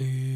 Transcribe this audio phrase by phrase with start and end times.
[0.00, 0.29] Blue.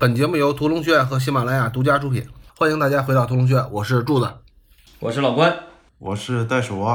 [0.00, 4.32] 本节目由屠龙学院和喜马拉雅独家出品，欢迎大家回到屠龙学院，我是柱子。
[4.98, 5.54] 我是老关，
[5.98, 6.88] 我是袋鼠，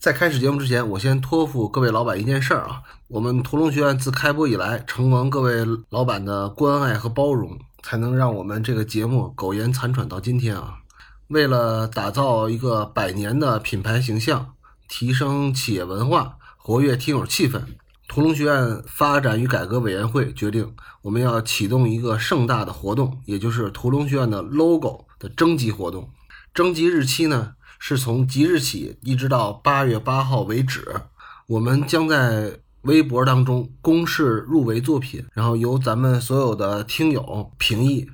[0.00, 10.78] 在开始节目之前，我先托付各位老板一件事儿啊，我们屠龙学院自开播以来，承蒙各位老板的关爱和包容，才能让我们这个节目苟延残喘到今天啊。
[11.28, 14.54] 为了打造一个百年的品牌形象，
[14.88, 17.62] 提升企业文化，活跃听友气氛，
[18.08, 26.10] 屠龙学院发展与改革委员会决定，我们要启动一个盛大的活动，也就是屠龙学院的 logo 的征集活动。
[26.54, 31.02] 征集日期呢是从即日起一直到八月八号为止。
[31.46, 38.08] 我们将在微博当中公示入围作品，然后由咱们所有的听友评议。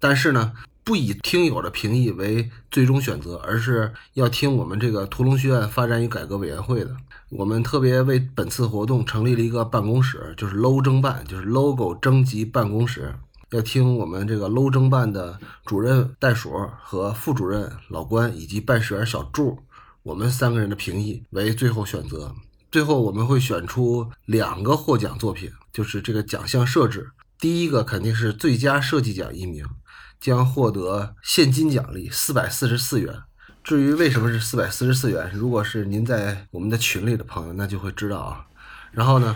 [0.00, 6.96] 但是呢，不以听友的评议为最终选择，而是要听我们这个屠龙学院发展与改革委员会的。
[7.30, 13.14] 我们特别为本次活动成立了一个办公室，就是 low 征办，就是 logo 征集办公室。
[13.50, 16.50] 要听我们这个 low 征办的主任袋鼠
[16.82, 19.58] 和副主任老关以及办事员小柱，
[20.02, 22.34] 我们三个人的评议为最后选择。
[22.70, 27.10] 最后我们会选出两个获奖作品，就是这个奖项设置。
[27.38, 29.64] 第一个肯定是最佳设计奖一名，
[30.20, 33.22] 将获得现金奖励四百四十四元。
[33.64, 38.44] 至于为什么是四百四十四元，如果是您在我们的群里的朋友，那就会知道啊。
[38.92, 39.34] 然后呢，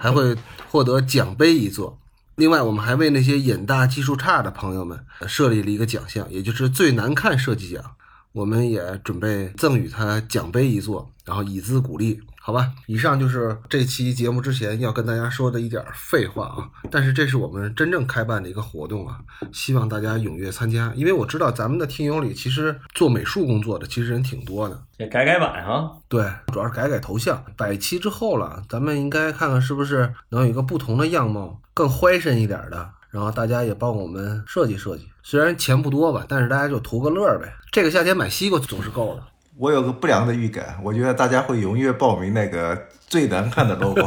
[0.00, 0.34] 还会
[0.70, 1.98] 获得奖杯一座。
[2.36, 7.84] 另外，我们还为那些眼大技术差的朋友们设立了一个奖项，也就是最难看设计奖。
[8.32, 12.72] 我们也准备赠予他奖杯一座，然后以资鼓励，好吧？
[12.86, 16.64] 以上就是这期节目之前要跟大家说的一点儿废话啊。
[16.90, 19.18] 但是这是我们真正开办的一个活动啊，
[19.52, 24.82] 希望大家踊跃参加，因为我知道咱们的听友里其实做美术工作的其实人挺多的。
[24.96, 27.44] 也改改版啊，对，主要是改改头像。
[27.54, 32.88] 百期之后了，咱们应该看看是不是能有一个不同的样貌，更欢身一点的。
[33.10, 37.52] 然后大家也帮我们设计设计，虽然钱不多吧，但是大家就图个乐儿呗。
[37.70, 39.22] 这个夏天买西瓜总是够了。
[39.58, 44.06] 我有个不良的预感，我觉得大家会踊跃报名那个最难看的 logo。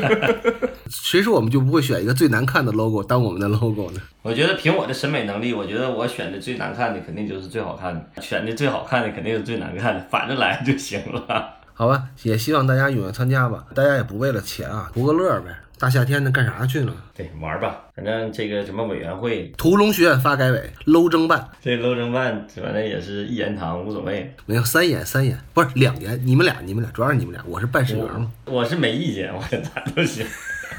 [0.88, 4.00] 谁说我们就不会选一个最难看的 logo 当我们的 logo 呢？
[4.22, 11.52] 我觉得凭我的审美能力，我觉得我选的最难看的肯定就是最好看的，选的最好看的肯定是最难看的，反着来就行了。
[11.74, 13.66] 好吧，也希望大家踊跃参加吧。
[13.74, 15.54] 大家也不为了钱啊，图个乐呗。
[15.78, 16.92] 大夏天的干啥去了？
[17.14, 24.34] 对，玩儿吧，反正这个什么委员会，屠龙学院发改委 low 征办，这楼政办，反正也是一言堂，无所谓。
[24.46, 26.18] 没有三言三言，不是两言。
[26.24, 28.30] 你们俩，你们俩，主要是你们俩，我是办事员嘛。
[28.46, 30.26] 我是没意见，我 咋都行。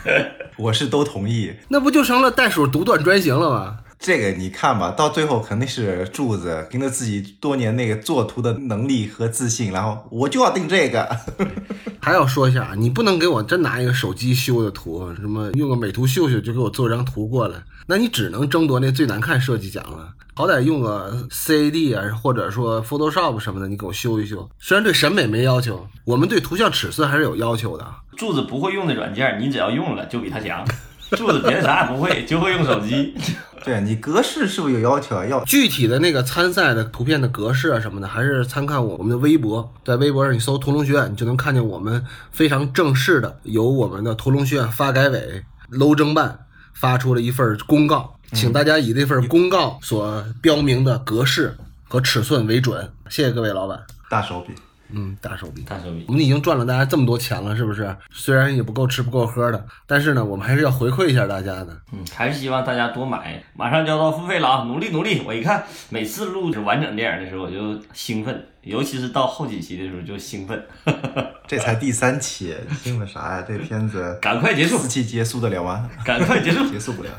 [0.57, 1.53] 我是都同意。
[1.67, 3.79] 那不就成了袋鼠独断专行了吗？
[3.99, 11.09] 这个你看吧，到最后肯定是柱子凭着自己多年那个作图的能力和自信，然后我就要定这个。
[11.99, 20.13] 还要说一下，你不能给我真拿一个手机修的图，什么用个美图秀秀就给我做张图过来，那你只能争夺那最难看设计奖了。
[20.33, 24.47] 好歹用个 CAD 啊，或者说 Photoshop 什么的，你给我修一修。
[24.59, 27.85] 虽然对审美没要求，我们对图像尺寸还是有要求的。
[28.15, 30.63] 柱子不会用的软件，你只要用了就比他强。
[31.11, 33.15] 柱子别的啥也不会，就会用手机。
[33.63, 35.25] 对你格式是不是有要求啊？
[35.25, 51.57] 要具体的那个参赛的图片的格式啊什么的，还是参看我们的微博，在微博上你搜“屠龙学院”，你就能看见我们非常正式的由我们的屠龙学院发改委楼政办发出了一份公告，请大家以这份公告所标明的格式
[51.89, 52.89] 和尺寸为准。
[53.09, 54.53] 谢谢各位老板，大手笔。
[54.91, 55.61] 嗯，大手笔。
[55.63, 57.95] 大手笔我，们已经赚了大家这么多钱了，是不是？
[58.11, 61.77] 虽然也不够吃不够喝的，但是呢，我们还是要回馈一下大家的。
[61.91, 63.43] 嗯，还是希望大家多买。
[63.55, 65.21] 马上就要到付费了啊，努力努力！
[65.25, 70.63] 我一看每次录完整电影的时候，我就兴奋，尤其是到后几期的时候就兴奋。
[71.47, 72.53] 这才第三期，
[72.83, 73.45] 兴奋啥呀？
[73.47, 75.89] 这片子 赶快结束四期结束得了吗？
[76.05, 76.67] 赶快结束！
[76.71, 77.09] 结束不了。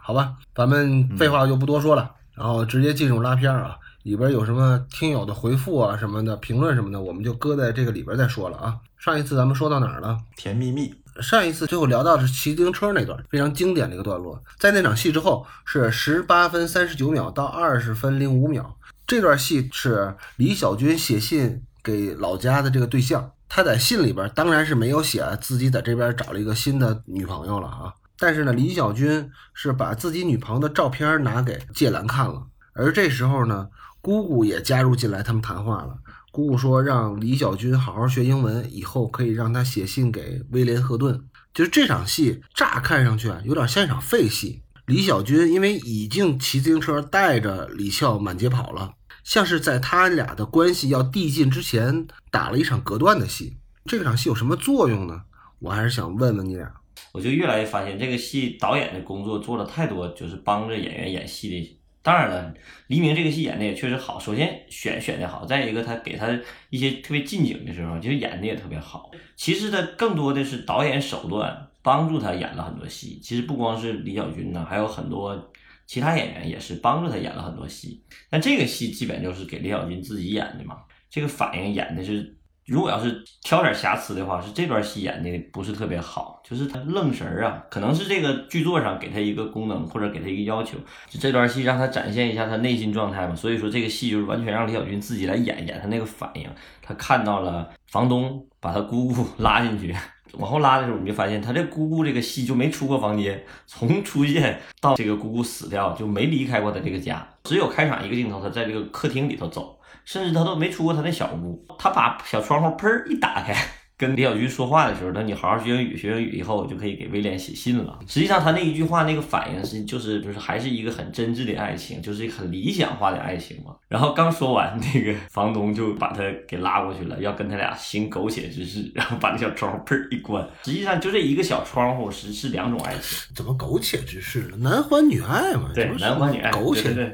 [0.00, 3.76] 好吧，咱们废话就不多说了，然后直接进入拉片儿啊。
[4.06, 8.76] 里边有什么听友的回复啊什么的评论什么的，我们就搁在这个里边再说了啊。
[8.96, 10.16] 上一次咱们说到哪儿了？
[10.36, 14.40] 甜蜜蜜，上一次最后聊到的是骑自行车那段，非常经典的一个段落。
[14.60, 18.76] 在那场戏之后是十八分三十九秒到二十分零五秒，
[19.08, 23.32] 这段戏是李小军写信给老家的这个对象。
[23.48, 33.68] 他在信里边当然是没有写自己在这边找了一个新的女朋友了啊，但是呢，李小军是把自己女朋友的照片拿给芥兰看了，而这时候呢，
[34.06, 35.98] 姑姑也加入进来，他们谈话了。
[36.30, 41.24] 姑姑说让李小军好好学英文，以后可以让他写信给威廉·赫顿。
[41.52, 44.62] 就是这场戏，乍看上去啊，有点像一场废戏。
[44.86, 48.92] 李小军因为已经骑自行车带着李翘满街跑了，
[49.24, 53.56] 像是在他俩的关系要递进之前打了一场隔断的戏。
[53.86, 55.22] 这场戏有什么作用呢？
[55.58, 56.72] 我还是想问问你俩。
[57.10, 61.75] 我就越来越发现这个戏导演的工作做了太多，就是帮着演员演戏的。
[62.06, 62.54] 当然了，
[62.86, 64.16] 黎明这个戏演的也确实好。
[64.16, 66.38] 首先选选的好，再一个他给他
[66.70, 69.10] 一些特别近景的时候，就演的也特别好。
[69.34, 73.18] 其实他更多的是导演手段帮助他演了很多戏。
[73.20, 75.50] 其实不光是李小军呢，还有很多
[75.84, 78.04] 其他演员也是帮助他演了很多戏。
[78.30, 80.76] 但这个戏基本就是给李小军自己演的嘛，
[81.10, 82.36] 这个反应演的是。
[82.66, 90.76] 如果要是挑点瑕疵的话，是这段戏演的不是特别好，就是他愣神儿啊，可能是这个剧作上给他一个功能或者给他一个要求，
[91.08, 93.36] 就这段戏让他展现一下他内心状态嘛。
[93.36, 96.50] 所以说这个戏就是完全让李小军自己来演演他那个反应。
[96.82, 99.94] 他看到了房东把他姑姑 拉进去，
[100.32, 109.75] 往后拉的时候，你就发现他这姑姑这个戏就没出过房间，从出现到这个姑姑死掉就没离开过他这个家，只有开场一个镜头，他在这个客厅里头走。
[110.06, 113.54] 甚至他都没出过他那小屋，他把小窗户砰一打开，
[113.98, 117.98] 跟李小军说话的时候，那你好好学英语，学英语以后就可以给威廉写信了。
[118.06, 123.74] 实际上他那一句话那个反应是就是就是还是一个很真挚的爱情，就是一个很理想化的爱情嘛。
[123.88, 130.48] 然后刚说完，那个房东就把他给拉过去了，要跟他俩行苟且之事，然后把那小窗户砰一关。
[130.62, 134.56] 实际上就这一个小窗户是是两种爱情，怎么苟且之事呢？
[134.70, 136.92] 男欢女爱嘛，对，男欢女爱，苟且。
[136.92, 137.12] 对对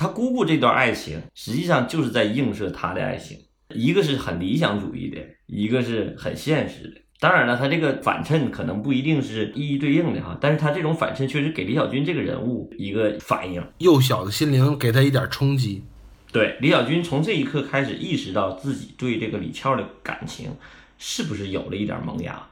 [0.00, 3.36] 他姑姑这段爱情，实际上就是在映射他的爱情，
[3.74, 7.02] 一个是很理想主义的，一个是很现实的。
[7.18, 13.62] 当然了，他这个反衬可能不一定是一一对应的哈，但是他这种反衬确实给李小军这个人物一个反应。
[13.76, 15.84] 幼小的心灵给他一点冲击。
[16.32, 20.56] 对，李小军从这一刻开始意识到自己对这个李俏的感情
[20.96, 22.48] 是不是有了一点萌芽，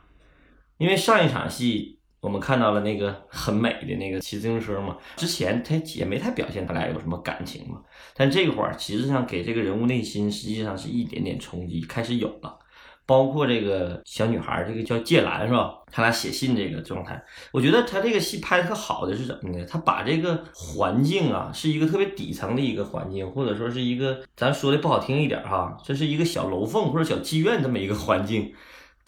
[0.76, 1.97] 因为上一场戏。
[2.20, 7.80] 我们看到了那个很美的那个骑自行车嘛，之前他也没太表现他俩有什么感情嘛，
[8.16, 12.58] 但这会儿其实上给这个人物内心实际上是一点点冲击，开始有了，
[13.06, 15.74] 包括这个小女孩，这个叫芥兰是吧？
[15.92, 17.22] 他俩写信这个状态，
[17.52, 19.64] 我觉得他这个戏拍的特好的是怎么呢？
[19.64, 28.52] 他把这个环境啊，是一个特别底层的一个环境，或者说是一个咱说的不好听一点哈，这是一个小楼缝或者小妓院这么一个环境。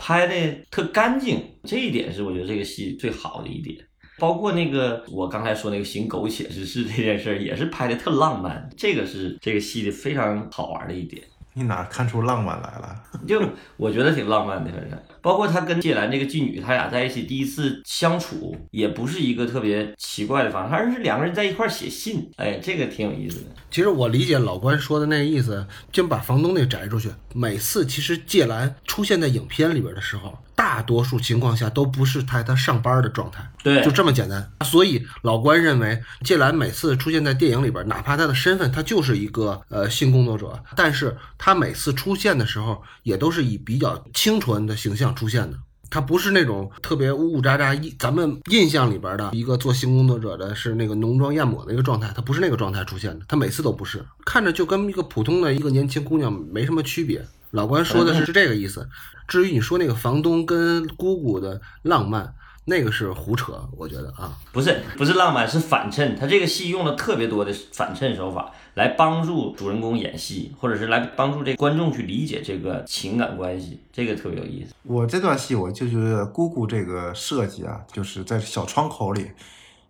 [0.03, 3.77] 拍的特干净，这一点是我觉得这个戏最好的一点。
[4.19, 11.23] 包括那个我刚才说那个行苟且之事这件事儿，也是拍的特浪漫，这个是这个戏的非常好玩的一点。
[11.61, 13.03] 你哪看出浪漫来了？
[13.29, 13.43] 就
[13.77, 23.47] 我觉得挺浪漫的，反正包括他跟芥兰这个妓女，他俩在一起第一次相处，也不是一个特别奇怪的方式，而是两个人在一块写信，哎，这个挺有意思的。
[23.71, 27.11] 其实我理解老关说的那意思，就把房东那摘出去。
[27.35, 30.37] 每次其实芥兰出现在影片里边的时候。
[30.71, 34.53] 大多数情况下都不是他他上班的状态，对，就这么简单。
[34.65, 45.59] 所以老关认为，芥兰每次出现在电影里边，哪怕他的身份他就是一个呃性工作者，但是他每次出现的时候，也都是以比较清纯的形象出现的。
[45.91, 57.27] 他不是那种特别呜呜喳喳，咱们印象里边的一个做性工作者的是那个浓妆艳抹的一个状态，他不是那个状态出现的，他每次都不是，看着就跟一个普通的一个年轻姑娘没什么区别。
[57.51, 58.89] 老关说的是是这个意思，
[59.31, 62.35] 至于你说那个房东跟姑姑的浪漫，
[62.65, 66.17] 那个是胡扯，我觉得啊，不是不是浪漫，是反衬。
[66.17, 74.75] 他这个戏用了特别多的反衬手法，来帮助主人公演戏，或者是来帮助这观众去理解这个情感关系，这个特别有意思。
[74.83, 79.31] 我这段戏我就觉得姑姑这个设计啊，就是在小窗口里，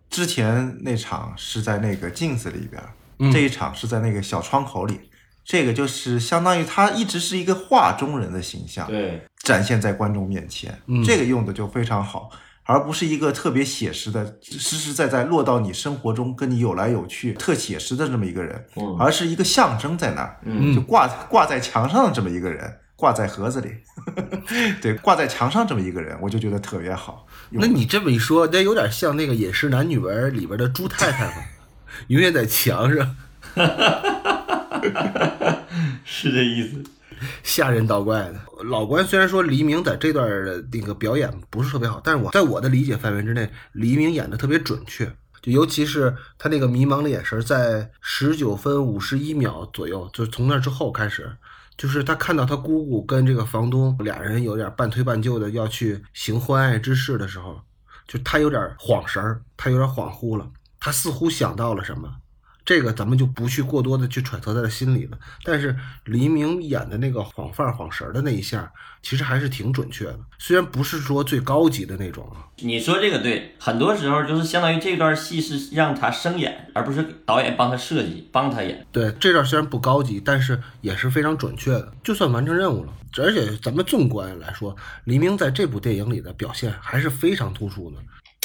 [0.07, 4.99] 之前那场是在那个镜子里边，这一场是在那个小窗口里。
[5.51, 10.73] 这个就是相当于他一直是一个画中人的形象，对，展现在观众面前，
[11.05, 12.29] 这个用的就非常好，
[12.63, 18.65] 而不是一个特别写实的、实实在在落到你生活中跟你有来有去、特写实的这么一个人，
[18.97, 20.39] 而是一个象征在那儿，
[20.73, 23.71] 就挂挂在墙上的这么一个人，挂在盒子里，
[24.81, 27.27] 对，挂在墙上这么一个人，我就觉得特别好。
[27.49, 31.43] 那你这么一说，那有点像那个《饮食男女文》里边的朱太太嘛，
[32.07, 33.17] 永远在墙上。
[36.03, 36.83] 是这意思，
[37.43, 38.35] 吓人倒怪的。
[38.65, 45.05] 老关虽然说黎明在这段的那个表演不是特别好，但是我在我的理解范围之内，黎明演的特别准确，
[45.41, 51.31] 就尤其是他那个迷茫的眼神，在十九分五十一秒左右，就从那之后开始，
[51.77, 57.61] 就是他看到他姑姑跟这个房东俩人有点半推半就的要去行欢爱之事的时候，
[58.07, 60.47] 就他有点晃神儿，他有点恍惚了，
[60.79, 62.13] 他似乎想到了什么。
[62.63, 65.17] 这个咱们就不去过多的去揣测他的心理了。
[65.43, 65.75] 但是
[66.05, 70.19] 黎明演的那个晃范儿、晃神儿的那一下，其实还是挺准确的。
[70.37, 78.85] 虽然不是说最高级的那种啊，你说这个对，很多时候就是相当于这段戏是让他生演，而不是导演帮他设计、帮他演。
[78.91, 82.93] 对这段虽然不高级，但是也是非常准确的，就算完成任务了。
[83.17, 87.97] 而且咱们纵观来说，黎明在这部电影里的表现还是非常突出的。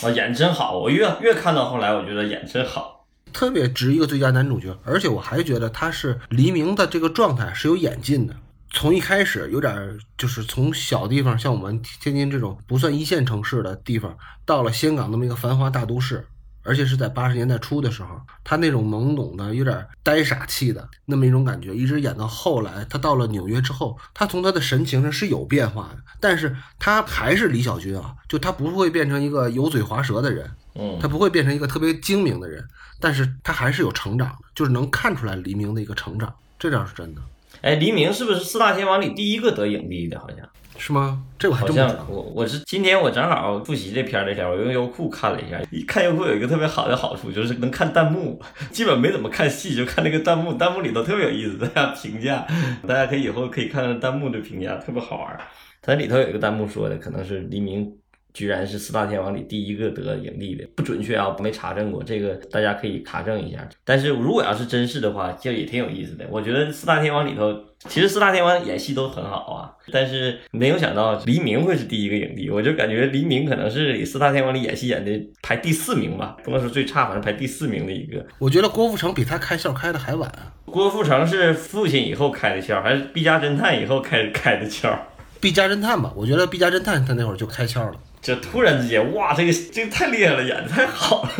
[0.07, 0.77] 啊，演真好！
[0.79, 2.96] 我越越看到后来，我觉得演真好。
[3.37, 8.35] 特别值一个最佳男主角，而且我还觉得他是黎明的这个状态是有演进的。
[8.71, 14.17] 从一开始有点就是从小地方，像我们天津这种不算一线城市的地方，
[14.47, 16.27] 到了香港那么一个繁华大都市，
[16.67, 32.63] 而且是在八十年代初的时候，他那种懵懂的、有点呆傻气的那么一种感觉，一直演到后来，他到了纽约之后，他从他的神情上是有变化的，但是他还是李小军啊，就他不会变成一个油嘴滑舌的人，嗯，他不会变成一个特别精明的人。
[32.99, 37.21] 但是他还是有成长的，就是能看出来黎明的一个成长，这张是真的。
[37.61, 40.19] 哎，黎明是不是四大天王里第一个得影帝的？
[40.19, 40.39] 好像
[40.79, 41.23] 是吗？
[41.39, 42.05] 这我还好真不知道。
[42.05, 45.61] 像我我是今天我正好复习这片儿那天，我用优酷看了一下。
[45.71, 48.41] 一看优酷有一个特别好的好处，就是能看弹幕，
[48.71, 52.47] 基本没怎么看戏，就看那个弹幕，弹幕里头特别有意思，大家评价，
[52.87, 55.41] 大家可以以后可以看看弹幕的评价，特别好玩儿。
[55.83, 57.93] 它里头有一个弹幕说的，可能是黎明。
[58.37, 63.67] 居然是四大天王里第一个得影帝的，不准确啊，没查证过，这个大家可以查证一下。
[63.83, 66.27] 但是如果要是真是的话，就也挺有意思的。
[66.31, 78.23] 我觉得四大天王里头，其实四大天王演戏都很好啊，但是没有想到黎明会是第一个影帝，我就感觉黎明可能是四大天王里演戏演的排第四名吧，不能说最差，反正排第四名的一个。
[78.39, 80.31] 我觉得郭富城比他开窍开的还晚。
[80.67, 84.95] 郭富城是父亲以后开的窍，还是毕加侦探以后开开的窍？
[85.39, 88.01] 毕加侦探吧，我觉得毕加侦探他那会儿就开窍了。
[88.21, 91.31] 就突然之间，哇，这个这个太厉害了，演的太好了，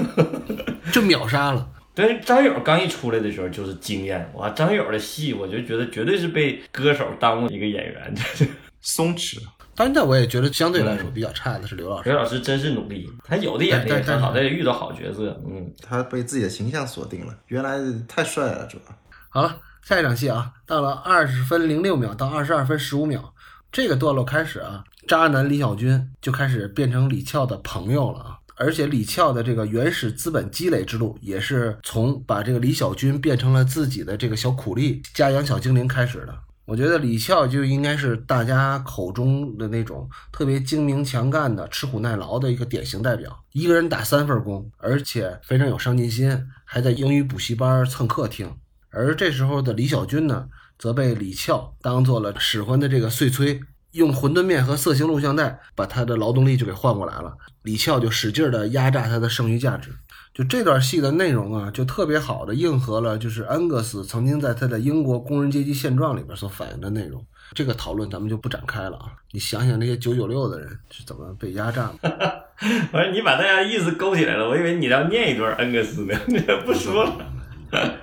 [0.93, 1.69] 就秒杀了。
[1.95, 8.15] 对，张友刚一出来的时候就是惊艳，哇，张友的戏我就觉得绝对是被歌手耽误一个演员，
[8.83, 9.39] 松弛。
[9.79, 12.09] 但是我也觉得相对来说比较差的是刘老师。
[12.09, 17.79] 刘老师真是努力，他有的演的也很好，他也遇到好角色，嗯，他被自己的形象锁定了，原来
[18.09, 18.97] 太帅了，主要。
[19.29, 23.35] 好了，下一场戏啊，到了二十分零六秒到二十二分十五秒，
[23.77, 24.83] 这个段落开始啊。
[25.07, 28.39] 渣男李小军就开始变成李俏的朋友了啊！
[28.57, 36.35] 而且李俏的这个原始资本积累之路，也是从把这个李小军变成了自己的这个小苦力、家养小精灵开始的。
[36.65, 43.39] 我觉得李俏就应该是大家口中的那种特别精明强干的、吃苦耐劳的一个典型代表。
[43.53, 48.51] 一个人打三份工，而且非常有上进心，还在英语补习班蹭课听。
[48.89, 53.61] 而这时候的李小军呢，则被李翘当做了使唤的这个碎催。
[53.93, 59.91] 用馄饨面和色情录像带把他的劳动力就给换过来了，李翘就使劲的压榨他的剩余价值。
[60.35, 67.25] 就这段戏的内容啊，就特别好的应和了就是恩格斯曾经在他的英国工人阶级现状里边所反映的内容。
[67.55, 72.43] 这个讨论咱们就不展开了啊，你想想那些九九六的人是怎么被压榨的。
[72.93, 77.17] 我说你把大家意思勾起来了，我以为你要念一段恩格斯呢， 你不说了。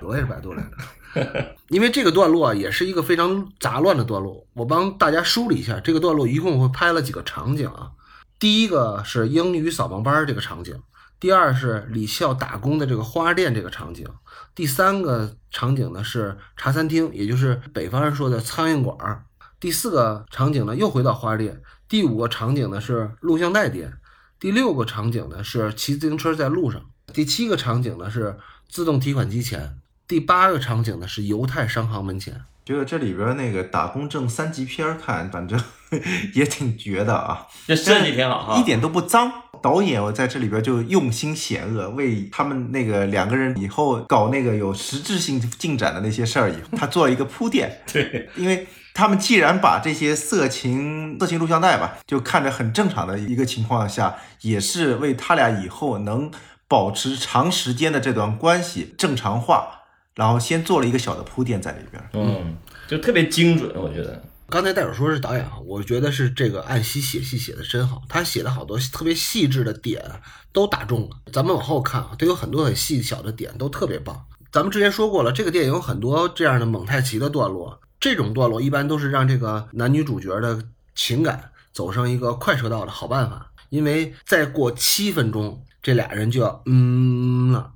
[0.01, 0.71] 我也是百度来的。
[1.69, 5.79] 因为这个段落啊，也是一个非常杂乱的段落，我帮大家梳理一下。
[5.79, 7.91] 这个段落一共会拍了几个场景啊？
[8.39, 10.75] 第一个是英语扫盲班这个场景，
[11.19, 14.05] 第二是李笑打工的这个花店这个场景，
[14.53, 19.25] 第三个场景呢是茶餐厅，也就是北方人说的苍蝇馆儿。
[19.59, 23.93] 第四个场景呢又回到花店，第五个场景呢是录像带店，
[24.39, 26.81] 第六个场景呢是骑自行车在路上，
[27.13, 29.77] 第七个场景呢是自动提款机前。
[30.07, 35.59] 第八个场景呢是犹太商行门前，觉得这里边那个打工证三级片看，反正
[36.33, 39.31] 也挺绝的啊，这设计挺好，一点都不脏。
[39.61, 47.79] 导演我在这里边就用心险恶，为他们那个两个人以后搞那个有实质性进展的那些事儿，以后他做了一个铺垫。
[47.91, 56.29] 对，因为他们既然把这些色情色情录像带吧，就看着很正常的一个情况下，也是为他俩以后能
[56.67, 59.82] 保持长时间的这段关系正常化。
[60.15, 62.55] 然后先做了一个小的铺垫在里边，嗯，
[62.87, 64.21] 就特别精准，我觉得。
[64.49, 70.03] 刚才戴手说是导演啊，我觉得是这个按西写戏写的真好，他写的好多特别细致的点
[70.51, 71.17] 都打中了。
[71.31, 74.25] 咱们往后看啊，都有很多很细小的点都特别棒。
[74.51, 80.61] 咱们之前说过了，这个电影有很多这样的蒙太奇的段落，这种段落一般都是让这个男女主角的
[80.93, 87.71] 情感走上一个快车道的好办法，因为再过七分钟，这俩人就要嗯了。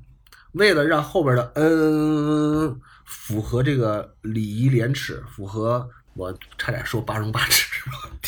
[0.57, 7.65] 为了让后边的嗯符合这个礼仪廉耻，符合我差点说八荣八耻，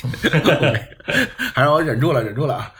[1.53, 2.71] 还让我忍住了，忍住了啊！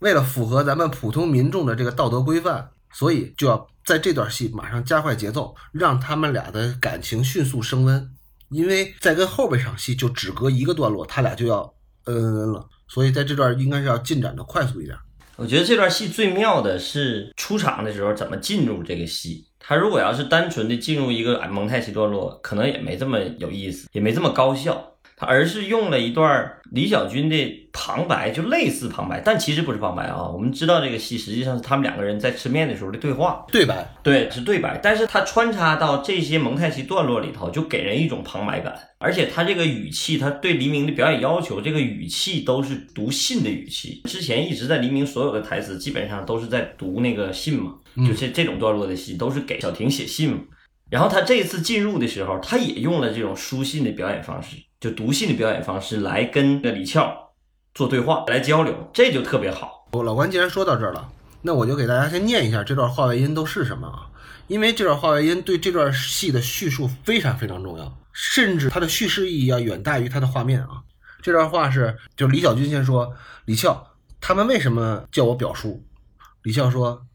[0.00, 8.10] 为了符合咱们普通民众的这个道德规范，所以就要在这段戏马上加快节奏，让他们俩的感情迅速升温。
[8.48, 11.72] 因为在跟后边场戏就只隔一个段落，他俩就要
[12.04, 14.98] 嗯嗯嗯了，所以在这段应该是要进展的快速一点。
[15.40, 19.46] 我觉得这段戏最妙的是出场的时候怎么进入这个戏。
[19.58, 24.89] 他如果要是单纯的进入一个蒙太奇段落，可能也没这么有意思，也没这么高效。
[25.20, 30.26] 他而是用了一段李小军的旁白，就类似旁白，但其实不是旁白啊。
[30.26, 34.80] 我们知道这个戏实际上是他们两个人在吃面的时候的对话，对白，对，是对白。
[34.82, 38.74] 但是他穿插到这些蒙太奇段落里头，就给人一种旁白感。
[38.98, 44.00] 而且他这个语气，他对黎明的表演要求，这个语气都是读信的语气。
[44.04, 47.74] 之前一直在黎明所有的台词，基本上都是在读那个信嘛，
[48.08, 50.38] 就是这种段落的戏都是给小婷写信嘛。
[50.88, 54.56] 然后他这次进入的时候，他也用了这种书信的表演方式。
[54.80, 57.32] 就读信的表演方式来跟李俏
[57.74, 59.86] 做对话，来交流，这就特别好。
[59.92, 64.08] 我老关既然说到这儿了，那我就给大家先念一下这段话外音都是什么啊？
[64.46, 70.82] 因为这段话外音对这段戏的叙述非常非常重要，甚至它的叙事意义要远大于它的画面啊。
[71.20, 73.12] 这段话是，就李小军先说
[73.44, 73.86] ：“李俏，
[74.18, 75.84] 他们为什么叫我表叔？”
[76.42, 77.06] 李俏说：“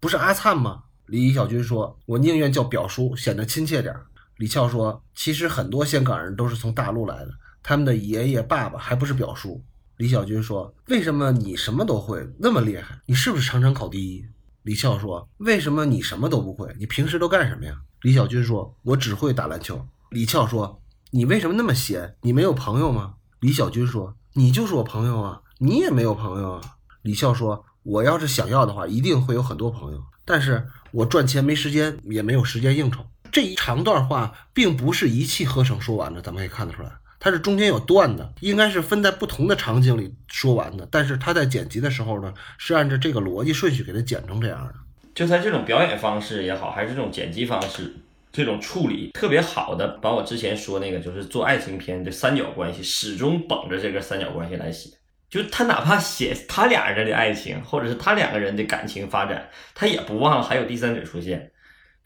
[0.00, 7.30] 不是阿灿吗？”李小军说：“我宁愿叫表叔，显得亲切点儿。”李俏说：“其实很多香港人都是从大陆来的，
[7.62, 9.64] 他们的爷爷、爸爸还不是表叔。”
[9.96, 13.00] 李小军说：“为什么你什么都会，那么厉害？
[13.06, 14.24] 你是不是常常考第一？”
[14.62, 16.74] 李俏说：“为什么你什么都不会？
[16.78, 22.16] 你平时都干什么呀？”李小军说：“我只会打篮球。”李俏说：“你为什么那么闲？
[22.20, 26.60] 你没有朋友吗？”李小军说：“你就是我朋友啊，你也没有朋友啊。”
[27.00, 33.00] 李俏说：“我要是想要的话，一定会有很多朋友，但是我赚钱没时间，也没有时间应酬。”
[33.36, 36.88] 这一长段话并不是一气呵成说完的，咱们可以看得出来，
[37.20, 40.88] 它是中间有断的，应该是分在不同的场景里说完的。
[40.90, 44.74] 但是他在剪辑的时候呢，是按照这个逻辑顺序给它剪成这样的。
[45.14, 47.94] 就他这种表演方式也好，还是这种剪辑方式，
[48.32, 54.88] 这种处理特别好的，把我之前说那个就是做爱情片的三角关系，始终绷着这个三角关系来写。
[55.28, 61.50] 就他哪怕写他俩人的爱情，或者是他两个人的感情发展，他也不忘了还有第三者出现。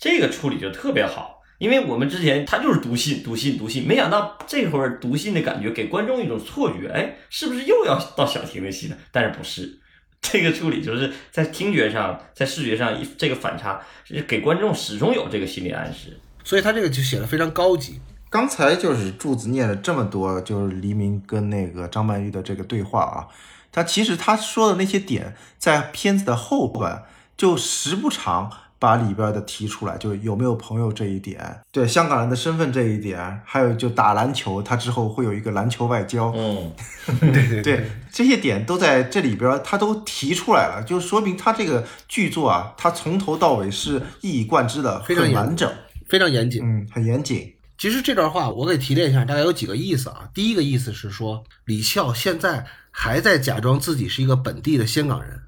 [0.00, 8.96] 这个处理就特别好，因为我们之前他就是读信、读信、读信，没想到这会儿读信的感觉给观众一种错觉，哎，是不是又要到小婷的戏了？
[9.12, 9.78] 但是不是，
[10.22, 13.78] 这个处理就是在听觉上、在视觉上一这个反差，
[14.26, 18.00] 给观众始终有这个心理暗示，所以他这个就写的非常高级。
[18.30, 23.28] 刚才就是柱子念了这么多，就是黎明跟那个张曼玉的这个对话啊，
[23.70, 27.04] 他其实他说的那些点，在片子的后半
[27.36, 28.50] 就时不常。
[28.80, 36.72] 把里边的提出来，就有没有朋友这一点，对香港人的身份这一点，还有就打篮球，他之后会有一个篮球外交，嗯，
[37.20, 45.70] 对对对，这些点都在这里边，他都提出来了，就说明他这个剧作啊，他从头到尾是一以贯之的，非常完整，
[46.08, 47.54] 非常严谨，嗯，很严谨。
[47.76, 50.26] 其实这段话我给提炼一下，大概有几个意思啊。
[50.32, 55.38] 第一个意思是说，李笑现在还在假装自己是一个本地的香港人，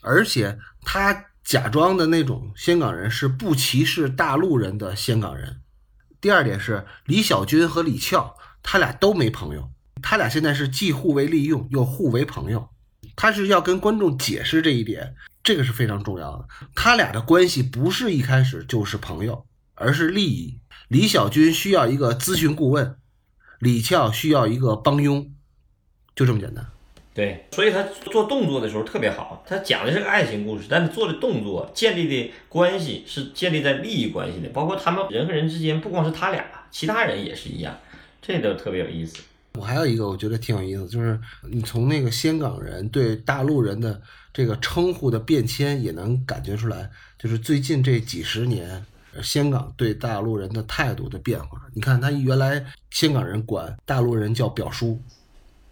[0.00, 1.26] 而且他。
[1.44, 5.60] 假装的那种香港人是不歧视大陆人的香港人。
[6.20, 9.70] 第二点是李小军和李俏，他俩都没朋友，
[10.02, 12.68] 他俩现在是既互为利用又互为朋友。
[13.16, 16.46] 他是要跟观众解释这一点，这个是非常重要的。
[16.74, 20.60] 他俩的关系不是一开始就是朋友，而是利益。
[20.88, 22.96] 李小军需要一个咨询顾问，
[23.58, 25.32] 李俏需要一个帮佣，
[26.14, 26.66] 就这么简单。
[27.12, 29.44] 对，所以他做动作的时候特别好。
[29.46, 37.76] 他讲的是个爱情故事，但是做的动作建立的关系是建立在利益关系的，包括他们人和人之间，不光是他俩，其他人也是一样，
[38.22, 39.18] 这都特别有意思。
[39.54, 41.18] 我还有一个我觉得挺有意思，就是
[41.50, 44.00] 你从那个香港人对大陆人的
[44.32, 48.86] 这个称呼的变迁，也能感觉出来，就是最近这几十年
[49.20, 51.60] 香港对大陆人的态度的变化。
[51.74, 55.02] 你看，他原来香港人管大陆人叫表叔。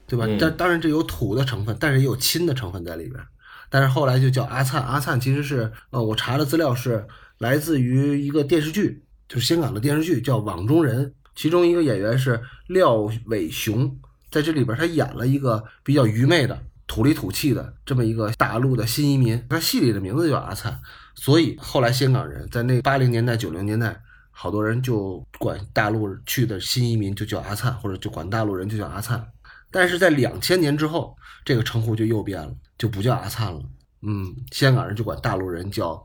[0.09, 0.27] 对吧？
[0.41, 3.23] 但当然这有土的成分，但是也有亲的成分在里边。
[3.71, 12.95] 但是后来就叫阿灿，阿灿其实是呃，我查的资料是来自于一个电视剧，就是香港的电视剧叫《网中人》，其中一个演员是廖
[13.27, 13.95] 伟雄，
[14.31, 20.81] 在这里边他演了一个比较愚昧的、土里土气的这么一个大陆的新移民，他戏里的名字叫阿灿，
[21.15, 29.23] 所以后来香港人在那八零年代、九零年代，好多人就管大陆去的新移民就叫阿灿，或者就管大陆人就叫阿灿。
[29.71, 33.61] 但是在两千年之后，这个称呼就又变了，就不叫阿灿了。
[34.03, 36.03] 嗯，香港人就管大陆人叫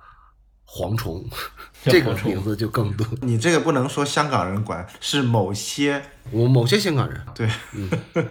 [0.65, 1.23] 蝗虫，
[1.83, 3.05] 这个名字就更多。
[3.21, 7.47] 你这个不能说香港人管，是某些我某些香港人，对，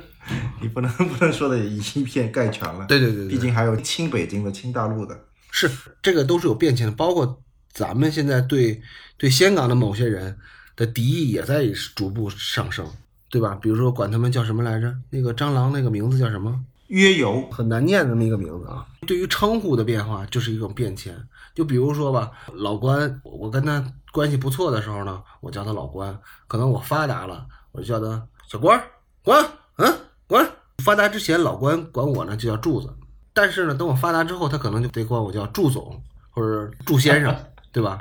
[0.61, 2.87] 你不能不能说的以偏概全了。
[2.87, 5.19] 对对对对毕竟还有亲北京的、亲大陆的。
[5.51, 5.71] 是
[6.03, 8.83] 这个都是有变迁的，包括咱们现在对
[9.17, 10.37] 对香港的某些人
[10.75, 12.91] 的敌意也在逐步上升，
[13.33, 13.59] 对吧？
[13.63, 14.95] 比如说管他们叫什么来着？
[15.09, 16.55] 那个蟑螂那个名字叫什么？
[16.89, 18.87] 约游很难念的那么一个名字啊。
[19.07, 21.17] 对于称呼的变化，就是一种变迁。
[21.55, 26.15] 就比如说吧，老关，我跟他关系不错的时候呢，我叫他老关；
[26.47, 28.85] 可能我发达了，我就叫他小关儿，
[29.25, 29.43] 关，
[29.79, 29.91] 嗯，
[30.27, 30.47] 关。
[30.85, 32.95] 发达之前，老关管我呢就叫柱子，
[33.33, 37.35] 但是呢，等我发达之后，他可能就得管我叫柱总或者柱先生，
[37.73, 37.99] 对吧？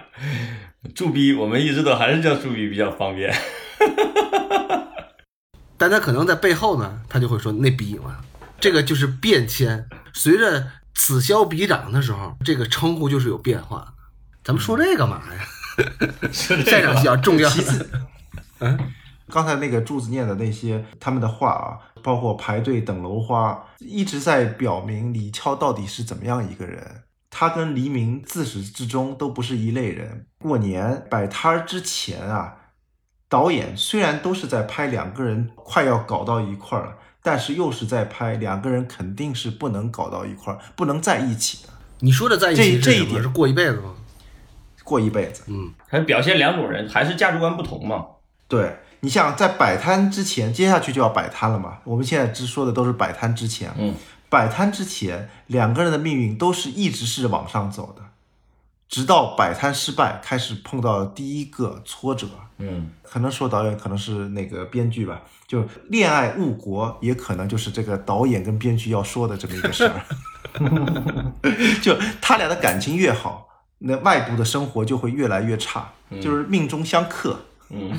[0.94, 3.34] 柱逼，我们一直都还是叫柱逼比较方便。
[5.76, 8.16] 但他可能在背后呢，他就会说那逼嘛，
[8.60, 9.88] 这个就是变迁。
[10.12, 13.92] 随着此消彼长的时候，这个称呼就是有变化的。
[14.42, 15.40] 咱们说这干嘛呀？
[16.32, 17.48] 下场比较重要。
[17.48, 17.88] 其次，
[18.58, 18.76] 嗯，
[19.28, 27.02] 刚才那个柱子念的那些他们的话啊，包括排队等楼花，一直在表明李翘到底是怎么样一个人。
[27.30, 30.26] 他跟黎明自始至终都不是一类人。
[30.38, 32.56] 过年摆摊儿之前啊，
[33.28, 43.94] 导演虽然都是在拍两个人快要搞到一块儿了，但是又是在拍两个人肯定是不能搞到一块儿，不能在一起的，你说的在一起这这一点是过一辈子吗？
[44.82, 45.42] 过一辈子。
[45.48, 48.06] 嗯，还表现两种人，还是价值观不同嘛。
[48.48, 51.80] 对你像在摆摊之前，接下去就要摆摊了嘛。
[51.84, 53.94] 我们现在只说的都是摆摊之前，嗯，
[54.30, 58.02] 摆摊之前两个人的命运都是一直是往上走的，
[58.88, 62.26] 直到摆摊失败，开始碰到第一个挫折。
[62.58, 70.02] 嗯，可能说导演，可能是那个编剧吧，就恋爱误国，也可能就是这个导演跟编剧要说的这么一个事儿。
[71.80, 77.38] 就他俩的感情越好，那外部的生活就会越来越差，就是命中相克。
[77.70, 77.96] 嗯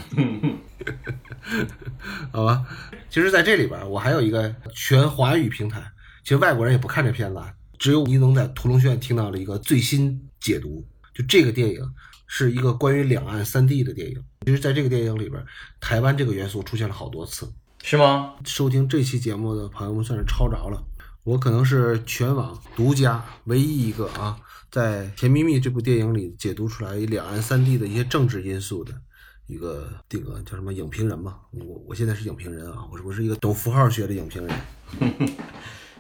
[2.32, 2.66] 好吧。
[3.10, 5.82] 其实，在这里边，我还有一个全华语平台，
[6.24, 10.86] 其实外国人也不看这片子，啊，只有你能在屠龙学院听到了一个最新解读。
[11.14, 11.82] 就这个电影
[12.28, 14.24] 是一个关于两岸三地的电影。
[14.50, 15.46] 其实，在这个电影里边，
[15.80, 17.48] 台湾这个元素出现了好多次。
[17.84, 18.34] 是吗？
[18.44, 20.84] 收听这期节目的朋友们算是抄着了。
[21.24, 24.36] 我可能是全网独家唯一一个啊，
[24.72, 28.92] 在《甜蜜蜜》这部电影里解读出来两岸三地的一些政治因素的
[29.46, 31.38] 一个这个叫什么影评人吧。
[31.52, 34.60] 我我现在是影评人啊，我是我是一个懂符号学的影评人。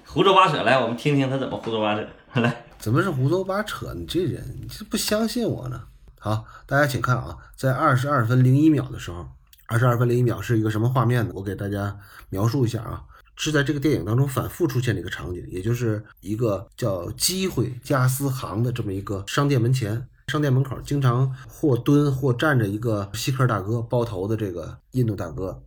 [0.07, 2.41] 胡诌八扯，来，我们听听他怎么胡诌八扯。
[2.41, 3.93] 来，怎么是胡诌八扯？
[3.93, 5.83] 你这人，你这不相信我呢？
[6.21, 9.25] 好，大家请看啊，在二十二分零一秒的时候，
[9.67, 11.31] 二十二分零一秒是一个什么画面呢？
[11.33, 13.01] 我给大家描述一下啊，
[13.37, 25.63] 是在这个电影当中反复出现的一个场景，也就是一个叫机会加私行的这么一个商店门前，商店门口经常或蹲或站着一个锡克大哥，包头的这个印度大哥。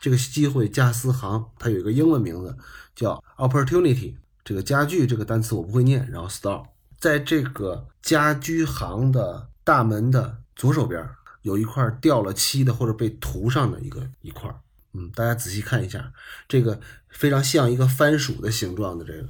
[0.00, 2.56] 这个机会加私行，它有一个英文名字
[2.96, 4.16] 叫 opportunity。
[4.44, 6.64] 这个家具这个单词我不会念，然后 store，
[6.98, 11.04] 在这个家居行的大门的左手边
[11.42, 14.56] 有一块掉了漆的或者被涂上的一个一块儿，
[14.92, 16.12] 嗯，大家仔细看一下，
[16.46, 19.28] 这个非常像一个番薯的形状的这个，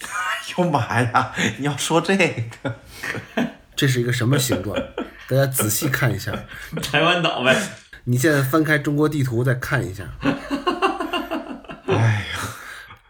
[0.00, 0.08] 哎
[0.56, 1.34] 呦妈呀！
[1.58, 2.16] 你要说这
[2.62, 2.76] 个，
[3.76, 4.76] 这是一个什么形状？
[5.28, 6.32] 大家仔细看一下。
[6.82, 7.56] 台湾岛呗。
[8.04, 10.04] 你现在翻开中国地图再看一下，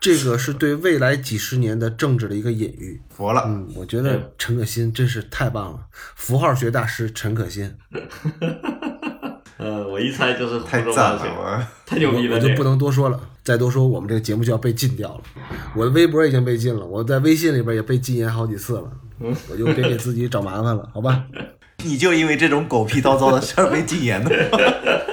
[0.02, 3.00] 这个是对未来几十年的政治的一个隐喻。
[3.08, 3.44] 服了。
[3.46, 5.78] 嗯，我觉得陈可辛真是太棒了，
[6.16, 7.72] 符号学大师陈可辛，
[9.58, 12.40] 呃，我一猜就是太赞了，我太牛逼了。
[12.40, 15.20] 这我就不能多说了，再多说我们这个节目就要被禁掉了。
[15.76, 18.90] 我的微博已经被禁了，我在微信里边也被禁言好几次了，
[19.48, 21.24] 我就别给自己找麻烦了，好吧？
[21.84, 24.58] 你就因为这种狗屁叨叨的事儿被禁言的吗？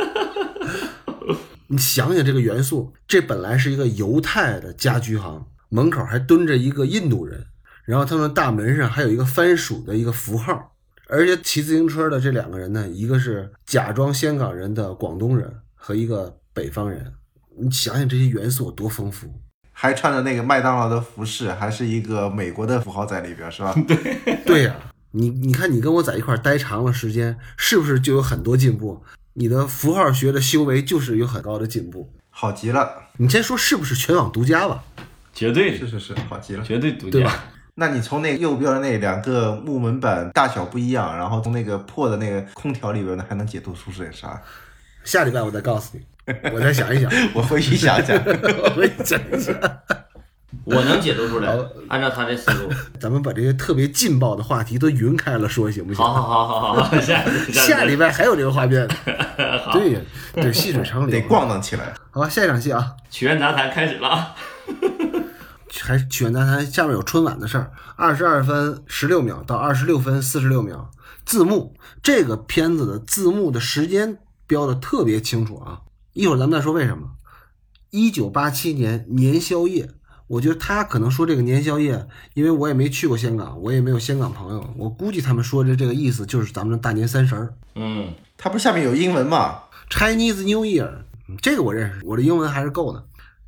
[1.71, 7.45] 你想想这个元素，这本来是一个犹太的家居行，门口还蹲着一个印度人，
[7.85, 10.75] 然后他们大门上还有一个番薯的一个符号，
[11.07, 17.13] 而且骑自行车的这两个人呢，一个是假装香港人的广东人和一个北方人，
[17.55, 19.31] 你想想这些元素有多丰富。
[19.71, 23.73] 还穿着那个麦当劳的服饰，还是一个美国的符号在里边，是吧？
[24.43, 24.75] 对呀、
[25.11, 29.03] 你你看你跟我在一块儿待长了时间，是不是就有很多进步？
[29.39, 32.11] 你的符号学的修为就是有很高的进步。
[32.29, 34.83] 好极了，你先说是不是全网独家吧？
[35.33, 36.63] 绝对是是是，好极了。
[36.65, 37.45] 绝对独家对吧。
[37.75, 44.41] 那你从那右边那两个木门板大小不一样，然后从那个破的那个空调里边呢，还能解读出是点啥？
[45.05, 46.03] 下礼拜我再告诉你，
[46.51, 48.17] 我再想一想， 我回去想想。
[48.61, 49.55] 我回去想一想。
[50.75, 52.69] 我能解读出来，按照他这思路。
[52.99, 56.05] 咱们把这些特别劲爆的话题都匀开了说，行不行？
[56.05, 58.87] 好好好好好，下下礼拜还有这个画面。
[59.71, 60.01] 对呀，
[60.33, 61.93] 对，细水长流，得咣当起来。
[62.11, 64.35] 好吧，下一场戏啊，曲苑杂谈开始了啊。
[65.81, 67.71] 还是曲苑杂谈，下面有春晚的事儿。
[67.95, 70.91] 二十二分十六秒到二十六分四十六秒，
[71.25, 75.81] 字幕这个片子的字幕的时间标的特别清楚啊。
[76.13, 77.11] 一会儿咱们再说为什么。
[77.91, 79.89] 一九八七年年宵夜，
[80.29, 87.51] 我觉得他可能说这个年宵夜，因为我也没去过香港，我也没有香港朋友，我估计他们说的这个意思就是咱们的大年三十儿。
[87.73, 89.57] 嗯，它不是下面有英文吗
[89.89, 90.89] ？Chinese New Year，
[91.41, 93.03] 这个我认识，我的英文还是够的。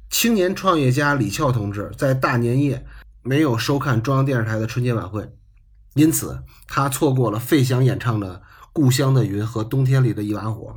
[0.10, 2.84] 青年创业家李翘同志在大年夜
[3.22, 5.32] 没有收看中央电视台的春节晚会，
[5.94, 8.38] 因此他错过了费翔演唱的
[8.74, 10.68] 《故乡的云》和《冬天里的一把火》。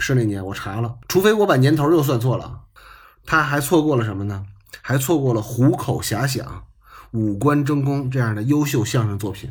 [0.00, 2.60] 是那年我查了，除非我把年头又算错了。
[3.26, 4.46] 他还错过了什么呢？
[4.80, 6.46] 还错过了《虎口遐想》
[7.12, 9.50] 《五官争功》这样的优秀相声作品。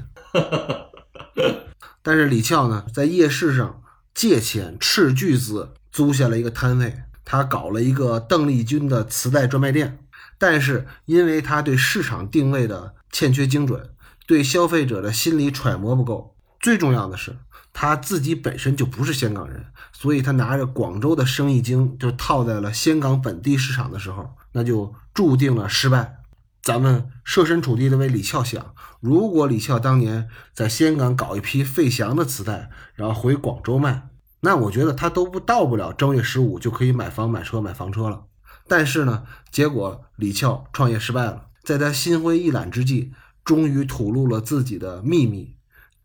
[2.01, 3.81] 但是李翘呢，在夜市上
[4.13, 9.99] 借钱斥巨资租下了一个摊位，他搞了一个邓丽君的磁带专卖店。
[10.37, 13.89] 但是因为他对市场定位的欠缺精准，
[14.27, 17.35] 对消费者的心理揣摩不够，最重要的是。
[17.73, 26.19] 他自己本身就不是香港人，所以他拿着广州的生意经就套在了香港本地市场的时候，那就注定了失败。
[26.61, 34.09] 咱们设身处地的为李翘想，如果李翘当年在香港搞一批费翔的磁带，然后回广州卖，
[34.41, 38.25] 那我觉得他都不到不了正月十五就可以买房买车买房车了。
[38.67, 43.11] 但是呢，结果李翘创业失败了，在他心灰意懒之际，
[43.43, 45.55] 终于吐露了自己的秘密，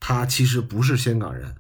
[0.01, 1.57] 他其实不是香港人。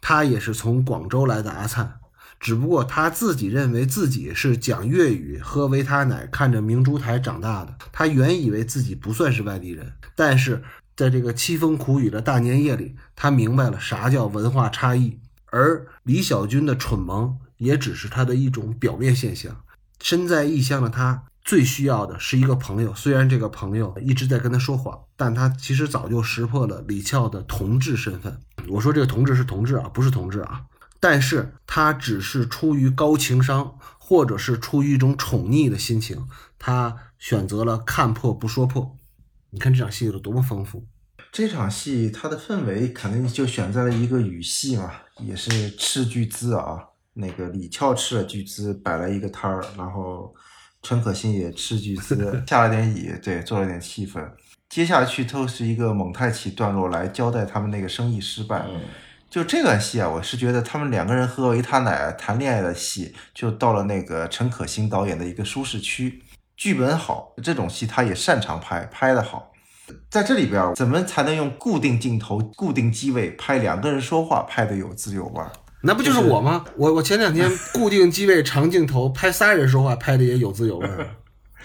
[0.00, 2.00] 他也是从广州来的阿灿，
[2.40, 7.74] 只不过他自己认为自己是讲粤语、喝维他奶、看着明珠台长大的。
[7.92, 10.62] 他原以为自己不算是外地人，但是
[10.96, 15.18] 在这个凄风苦雨的大年夜里，他明白了啥叫文化差异。
[15.46, 19.56] 而李小军的蠢萌也只是他的一种表面现象。
[20.02, 22.94] 身在异乡的他，最需要的是一个朋友。
[22.94, 28.38] 虽然这个朋友一直在跟他说谎，但他其实早就识破了李翘的同志身份。
[28.68, 30.62] 我说这个同志是同志啊，不是同志啊，
[31.04, 36.26] 但是他只是出于高情商，或者是出于一种宠溺的心情，
[36.58, 38.96] 他选择了看破不说破。
[39.50, 40.86] 你看这场戏有多么丰富！
[41.30, 44.90] 这场戏它的氛围肯定就选在了一个雨戏嘛，
[45.20, 46.78] 也是斥巨资啊，
[47.12, 50.34] 那个李翘斥了巨资摆了一个摊儿，然后
[50.80, 52.16] 陈可辛也斥巨资
[52.48, 54.26] 下了点雨，对，做了点气氛。
[54.70, 58.66] 接下去都是一个蒙太奇段落来交代他们那个生意失败。
[59.34, 66.22] 就这段戏啊，我是觉得他们两个人喝维他奶谈恋爱的戏，就到了那个陈可辛导演的一个舒适区。
[66.56, 69.50] 剧本好，这种戏他也擅长拍，拍得好。
[70.08, 75.42] 在这里边，怎么才能用固定镜头、固定机位拍两个人说话，拍得有滋有味？
[75.82, 76.64] 那不就是我吗？
[76.76, 80.88] 我我前两天固定机位、长镜头拍仨人说话，拍的也有滋有味。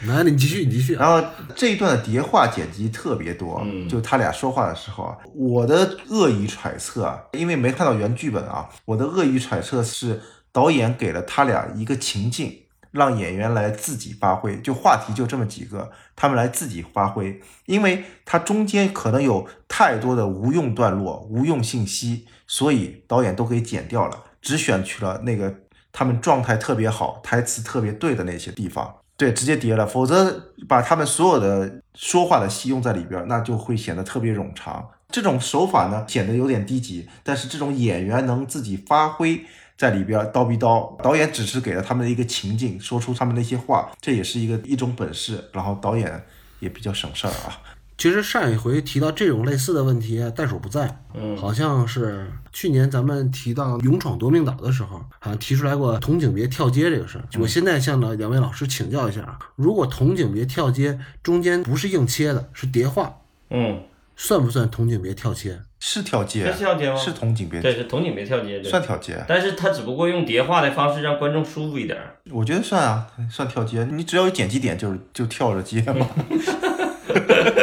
[0.08, 0.94] 来，你继续，你继续。
[0.94, 1.22] 然后
[1.56, 10.22] 这一段的叠话剪辑特别多，就他俩说话的时候啊，我的恶意揣测啊，因为没看到原剧本啊，我的恶意揣测是
[10.54, 25.54] 导演给了他俩一个情境，让演员来自己发挥，就话题就这么几个，他们来自己发挥，因为他中间可能有太多的无用段落、无用信息，所以导演都给剪掉了，只选取了那个
[25.92, 28.96] 他们状态特别好、台词特别对的那些地方。
[29.19, 34.89] 对，直接叠了，否则把他们所有的说话的戏用在里边，那就会显得特别冗长。
[35.10, 39.43] 这种手法呢，显得有点低级，但是这种演员能自己发挥
[39.77, 45.43] 在里边叨逼叨，导演只是给了他们的一个情境，说出他们那些话，这也是一个一种本事。
[45.51, 46.23] 然后导演
[46.62, 47.60] 也比较省事儿啊。
[48.00, 57.26] 其实上一回提到这种类似的问题，袋鼠不在，嗯，好像是去年咱们提到《勇闯夺命岛》的时候，好像提出来过童景别跳街这个事儿。
[57.38, 63.14] 我现在向了两位老师请教一下啊，如果童景别跳街中间不是硬切的，是叠画，
[63.50, 63.82] 嗯，
[64.16, 65.60] 算不算童景别跳接？
[65.82, 66.96] 是跳接，是跳接吗？
[66.96, 69.22] 是童景别，对，是童景别跳接，算跳接。
[69.28, 71.98] 但是他只不过用叠画的方式让观众舒服一点。
[72.32, 73.86] 我觉得算啊，算跳街。
[73.92, 76.08] 你只要有剪辑点，就是就跳着接嘛。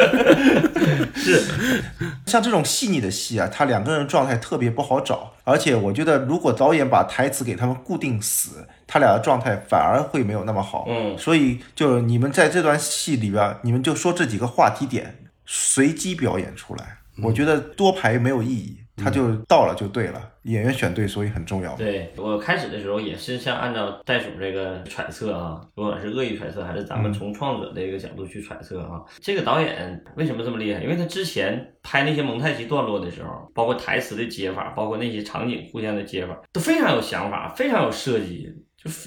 [1.15, 1.41] 是，
[2.25, 10.85] 像这种细腻的戏啊，他两个人状态特别不好找，而且我觉得如果导演把台词给他们固定死，他俩的状态反而会没有那么好。
[10.87, 18.77] 嗯，所以就你们在这段戏里边，你们就说这几个话题点，随机表演出来，我觉得多排没有意义。
[18.97, 21.75] 他就到了就对了，演员选对，所以很重要。
[21.75, 30.81] 对我开始的时候也是像按照袋鼠这个揣测啊，不管是恶意揣测还是咱们从创作者这个角度去揣测啊，这个导演为什么这么厉害？
[30.81, 38.51] 因为他之前拍那些蒙太奇段落的时候，包括台词的接法，包括那些场景互相的接法，都非常有想法，非常有设计。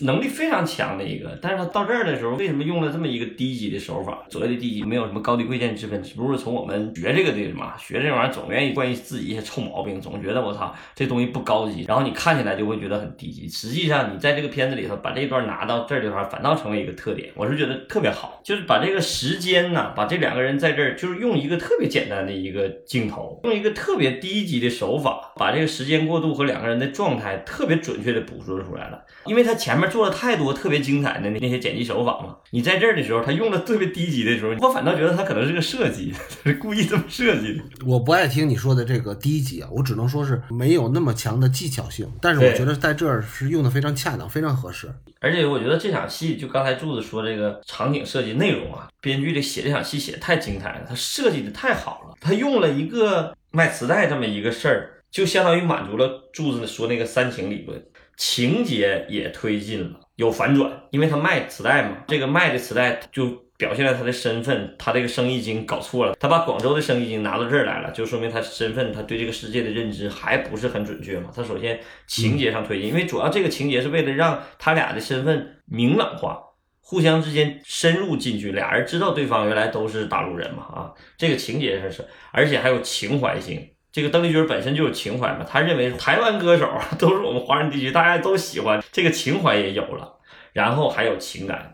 [0.03, 4.25] 能力非常强的一个，但是他到这儿的时候，为什么用了这么一个低级的手法？
[4.29, 13.49] 所谓的低级，没有什么高低贵贱之分，只不过是从我们学这个的嘛，学这玩意儿总愿意关于自己一些臭毛病，总觉得我操这东西不高级，然后你看起来就会觉得很低级。
[13.49, 30.41] 实际上，你在这个片子里头把这一段拿到这儿的话，反倒成为一个特点，我是觉得特别好，就是把这个时间呢，把这两个人在这儿，就是用一个特别简单的一个镜头，用一个特别低级的手法，把这个时间过渡和两个人的状态特别准确的捕捉出来了，因为他前面做了太。
[30.41, 37.63] 多特别精彩的那那些剪辑手法嘛，你在这儿的时候，他用的特别低级的时候，我反倒觉得他可能是个设计， 他是故意这么设计的。
[37.85, 44.91] 我不爱听你说的这个低级啊，我只能说是没有那么强的技巧性，但是我觉得在这儿是用的非常恰当，非常合适。
[45.21, 57.83] 而且我觉得这场戏，就刚才柱子说这个场景设计内容啊，编剧的写这场戏写的太精彩了，他设计的太好了，他用了一个卖磁带这么一个事儿，就相当于满足了柱子说那个三情理论，
[58.21, 59.99] 情节也推进了。
[60.17, 71.31] 有反转，因为他卖磁带嘛，这个卖的磁带就表现了他的身份，他这个生意经搞错了，他把广州的生意经拿到这儿来了，就说明他身份，他对这个世界的认知还不是很准确嘛。
[71.35, 76.39] 他首先情节上推进，因为主要这个情节是为了让他俩的身份明朗化，
[76.83, 83.67] 互相之间深入进去，俩人知道对方原来都是大陆人嘛啊，这个情节上是，而且还有情怀性。
[83.93, 90.21] 这个邓丽君本身就有情怀嘛，他认为台湾歌手 都是我们华人地区大家都喜欢，这个情怀也有了，
[90.53, 91.73] 然后还有情感，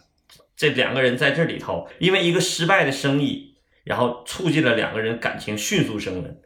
[0.57, 6.41] 这两个人在这里头，因为一个失败的生意，然后促进了两个人感情迅速升温。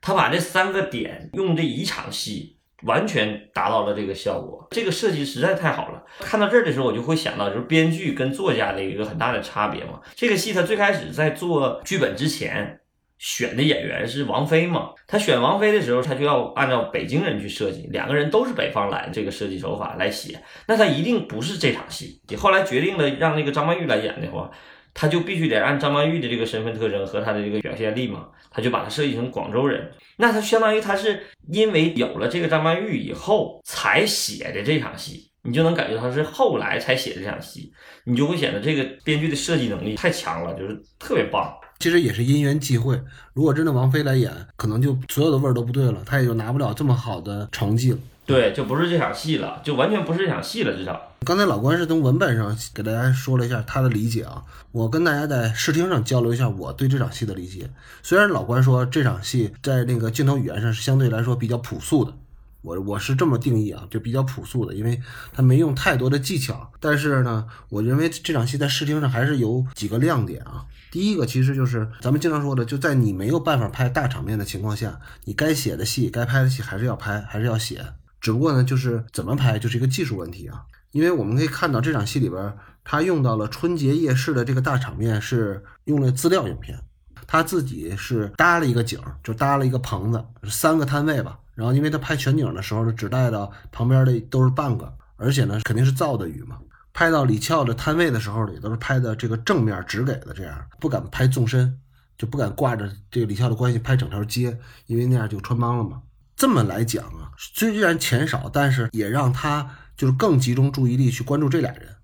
[0.00, 6.02] 他把这三个点用这一场戏完全达到了这个效果，这个设计实在太好了。
[6.18, 10.00] 看到这儿的时候，我就会想到，就是编剧跟作家的一个很大的差别嘛。
[10.16, 12.80] 这个戏他最开始在做剧本之前。
[13.22, 14.90] 选的演员是王菲嘛？
[15.06, 22.20] 他选王菲的时候，他就要按照北京人去设计，两个人都是北方来这个设计手法来写，那他一定不是这场戏。
[22.26, 24.50] 你后来决定了让那个张曼玉来演的话，
[24.92, 29.92] 他就必须得按张曼玉的这个身份特征和他的这个表现力嘛，他就把他设计成广州人。
[30.16, 37.72] 那他相当于他是因为有了这个张曼玉以后才写的这场戏，你就能感觉他是后来才写这场戏，
[38.04, 41.56] 你就会显得这个编剧的设计能力太强了，就是特别棒。
[41.82, 43.02] 其实也是因缘际会，
[43.34, 47.98] 如果真的王菲来演，可能就所有的味儿都不对了，她也就拿不了这么好的成绩了。
[48.24, 50.76] 对，就不是这场戏了，就完全不是这场戏了。
[50.76, 57.68] 至少刚才老关是从文本上给大家说了一下他的理解啊，我跟大家在视听上交流一下我对这场戏的理解。
[58.04, 62.14] 虽然老关说这场戏在那个镜头语言上是相对来说比较朴素的，
[62.60, 65.00] 我我是这么定义啊，就比较朴素的，因为
[65.32, 66.70] 他没用太多的技巧。
[66.78, 70.64] 但是呢，我认为这场戏在视听上还是有几个亮点啊。
[70.92, 77.82] 第一个其实就是咱们经常说的，就在你没有办法拍大场面的情况下，你该写的戏、该拍的戏还是要拍，还是要写。
[78.20, 80.66] 只不过呢，就是怎么拍就是一个技术问题啊。
[80.90, 86.78] 因为我们可以看到这场戏里边，他用到了春节夜市的这个大场面，是用了资料影片。
[87.26, 91.38] 他自己是搭了一个景，就搭了一个棚子，三个摊位吧。
[91.54, 96.58] 然后因为他拍全景的时候呢，只带到旁边的都是半个，而且呢肯定是造的雨嘛。
[96.94, 101.78] 拍到李俏的摊位的时候，也都是拍的这个正面直给的，这样不敢拍纵深，
[102.18, 106.02] 就不敢挂着这个李俏的关系拍整条街，因为那样就穿帮了嘛。
[106.36, 111.96] 这么来讲啊，虽然钱少，但是也让他就是更集中注意力去关注这俩人。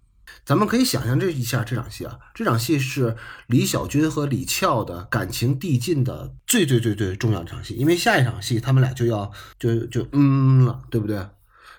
[0.44, 3.16] 咱们可以想象这一下这场戏啊，这场戏是
[3.48, 11.26] 李小军和李俏的感情递进的最最最最重要的一场戏，因为下一场戏他们俩就要就就嗯了，对不对？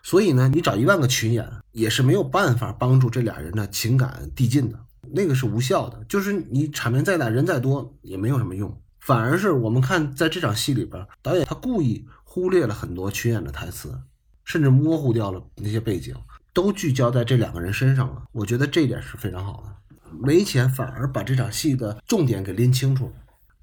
[0.02, 4.80] 所以呢，你找一万个群演也是没有办法帮助这俩人的情感递进的，
[5.12, 6.04] 那个是无效的。
[6.08, 14.00] 就是你场面再大，人再多也没有什么用，反而是我们看在这场戏里边，导演他故意忽略了很多群演的台词，
[14.46, 16.16] 甚至模糊掉了那些背景，
[16.54, 18.24] 都聚焦在这两个人身上了。
[18.32, 19.76] 我觉得这一点是非常好的。
[20.12, 23.14] 没钱反而把这场戏的重点给拎清楚了，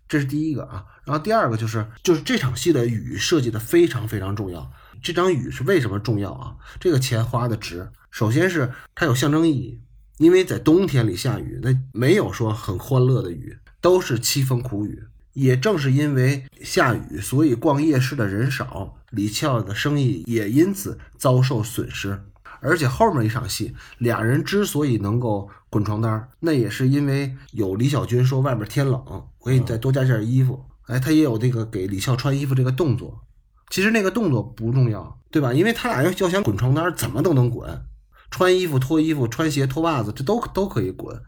[0.07, 0.85] 这是第一个啊。
[1.05, 4.71] 然后第二个就是，就是这场戏的雨设计的非常非常重要。
[5.03, 6.57] 这张雨是为什么重要啊？
[6.79, 7.89] 这个钱花的值。
[8.11, 9.81] 首先是它有象征意义，
[10.19, 15.05] 因为在冬天里下雨，那没有说很欢乐的雨，都是凄风苦雨。
[15.35, 22.19] 也正是因为下雨，所以逛夜市的人少，李俏的生意也因此遭受损失。
[22.61, 29.05] 而且后面一场戏，俩人之所以能够滚床单，那也是因为有李小军说外面天冷，
[29.41, 30.65] 我给你再多加件衣服。
[30.87, 33.21] 哎，他也有这个给李俏穿衣服这个动作。
[33.69, 35.53] 其实那个动作不重要，对吧？
[35.53, 37.85] 因为他俩要要想滚床单，怎么都能滚，
[38.31, 41.21] 穿衣服、脱衣服、穿鞋、脱袜子，这都都可以滚，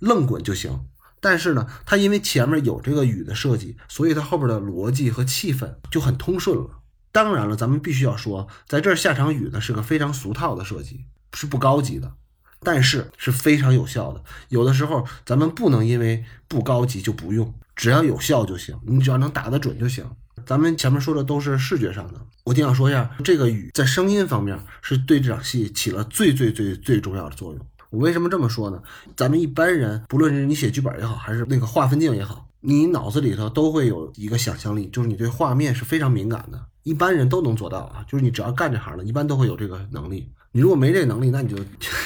[0.00, 0.86] 愣滚就行。
[1.20, 6.82] 但是呢，他因为前面有这个雨的设计，所以他后边的逻辑和气氛就很通顺了。
[7.12, 12.12] 当然了，咱们必须要说，在这儿下场雨呢是个非常俗套的设计，是不高级的，
[12.60, 14.22] 但是是非常有效的。
[14.48, 20.04] 有的时候咱们不能因为不高级就不用，只要有效就行，你只要能打得准就行。
[20.46, 27.66] 咱们前面说的都是视觉上的，我挺想说一下，这个雨在声音方面是对这场戏起了最最最最重要的作用。
[27.90, 28.82] 我为什么这么说呢？
[29.16, 36.60] 咱们一般人，不论是你写剧本也好，还是那个画分镜也好，你脑子里头都会有一个想象力，就是你对画面是非常敏感的。
[36.82, 40.28] 一般人都能做到啊，就是你只要干这行的，一般都会有这个能力。
[40.56, 41.56] 你如果没这能力，那你就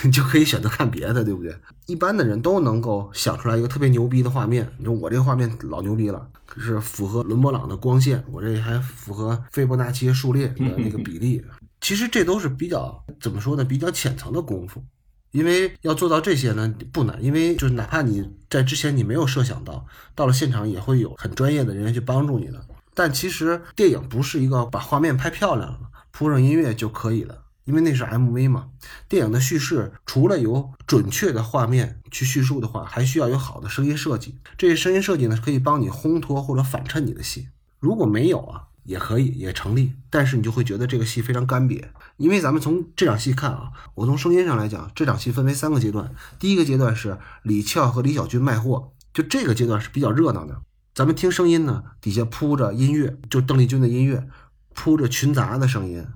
[0.02, 1.54] 你 就可以选择看别的，对不对？
[1.84, 4.66] 一般的人都能够想出来一个特别牛逼的画面。
[4.78, 6.26] 你说我这个画面老牛逼了，
[6.56, 11.44] 是符合伦勃朗的光线，我这还符合斐波那契数列的那个比例。
[11.82, 13.62] 其实这都是比较怎么说呢？
[13.62, 14.82] 比较浅层的功夫。
[15.30, 19.84] 因为要做到这些呢不难，因为就是哪怕你在之前你没有设想到，
[20.14, 22.64] 到了现场也会有很专业的人员去帮助你的。
[22.94, 25.80] 但其实电影不是一个把画面拍漂亮了，
[26.12, 27.36] 铺上音乐就可以了，
[27.68, 28.70] 因为那是 MV 嘛。
[29.08, 34.38] 电影的叙事除了有准确的画面去叙述的话，还需要有好的声音设计。
[34.56, 37.48] 这些声音设计呢，可以帮你烘托或者反衬你的戏。
[37.78, 38.64] 如果没有啊。
[38.84, 41.84] 也可以，也成立，但是你就会觉得这个戏非常干瘪，
[42.16, 50.62] 因为咱们从这场戏看啊，我从声音上来讲，这场戏分为三个阶段，第一个阶段是李俏和李小军卖货，就这个阶段是比较热闹的，
[50.94, 54.26] 咱们听声音呢，底下铺着音乐，就邓丽君的音乐，
[54.72, 56.06] 铺着群杂的声音，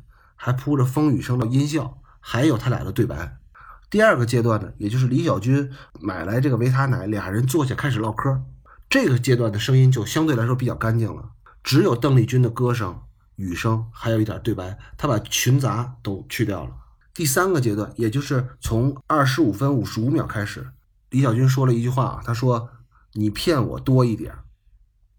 [0.45, 3.39] 还铺着风雨声的音效，还有他俩的对白。
[3.89, 5.71] 第二个阶段呢，也就是李小军
[6.01, 8.43] 买来这个维他奶，俩人坐下开始唠嗑，
[8.91, 11.31] 这个阶段的声音就相对来说比较干净了。
[11.63, 13.03] 只有邓丽君的歌声、
[13.37, 16.73] 雨声，还有一点对白，他把群杂都去掉了。
[17.15, 20.73] 第三个阶段，也就是从二十五分五十五秒开始，
[21.11, 22.69] 李小军说了一句话啊，他说
[23.15, 24.35] ：“你骗我多一点。”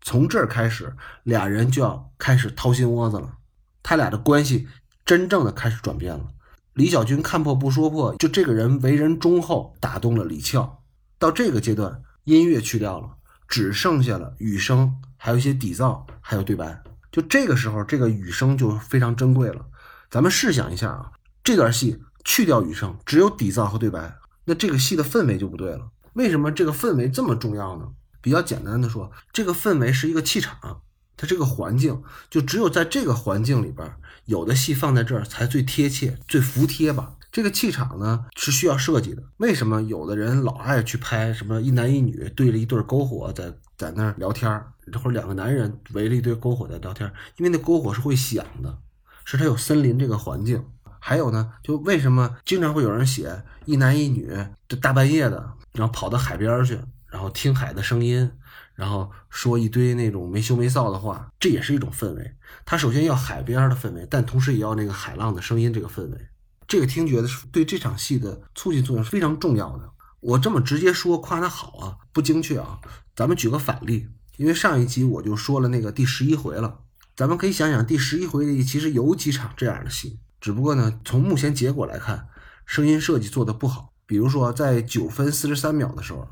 [0.03, 3.37] 从这儿开始，俩人就要开始掏心窝子了，
[3.81, 4.67] 他俩的关系
[5.05, 6.25] 真正的开始转变了。
[6.73, 10.79] 李小军看破不说破，就这个人为人忠厚，打动了李俏。
[11.19, 13.17] 到这个阶段，音乐去掉了。
[13.47, 16.81] 只剩下了雨声，还有一些底噪，还有对白。
[17.11, 19.65] 就这个时候，这个雨声就非常珍贵了。
[20.09, 21.11] 咱们试想一下啊，
[21.43, 25.89] 这段戏去掉雨声，只有底噪和对白，那这个戏的氛围就不对了。
[26.13, 27.89] 为什么这个氛围这么重要呢？
[28.21, 30.81] 比较简单的说，这个氛围是一个气场，
[31.23, 33.89] 它这个环境就只有在这个环境里边，
[34.25, 37.15] 有的戏放在这儿才最贴切、最服帖吧。
[37.31, 39.23] 这个气场呢是需要设计的。
[39.37, 47.09] 为什么有的人老爱去拍什么一男一女对着一对篝火在在那儿聊天儿，或者两个男人围着一堆篝火在聊天？
[47.37, 48.77] 因为那篝火是会响的，
[49.23, 50.61] 是它有森林这个环境。
[50.99, 54.29] 还有呢，就为什么经常会有人写一男一女
[54.67, 58.29] 这大半夜的，然后跑到海边去，然后听海的声音，
[58.75, 62.33] 然后说一堆那种没羞没臊的话，这也是一种氛围。
[62.65, 66.27] 它首先要海边的氛围，但同时也要那个海浪的声音这个氛围。
[66.67, 69.91] 这个听觉的对这场戏的促进作用是非常重要的。
[70.21, 72.79] 我这么直接说夸他好啊，不精确啊。
[73.15, 74.07] 咱们举个反例，
[74.37, 76.79] 因为上一集我就说了那个第十一回了，
[77.15, 82.27] 咱们可以想想第十一回里其实有几场这样的戏，只不过呢，从目前结果来看，
[82.65, 83.93] 声音设计做的不好。
[84.07, 86.27] 比如说在九分四十三秒的时候。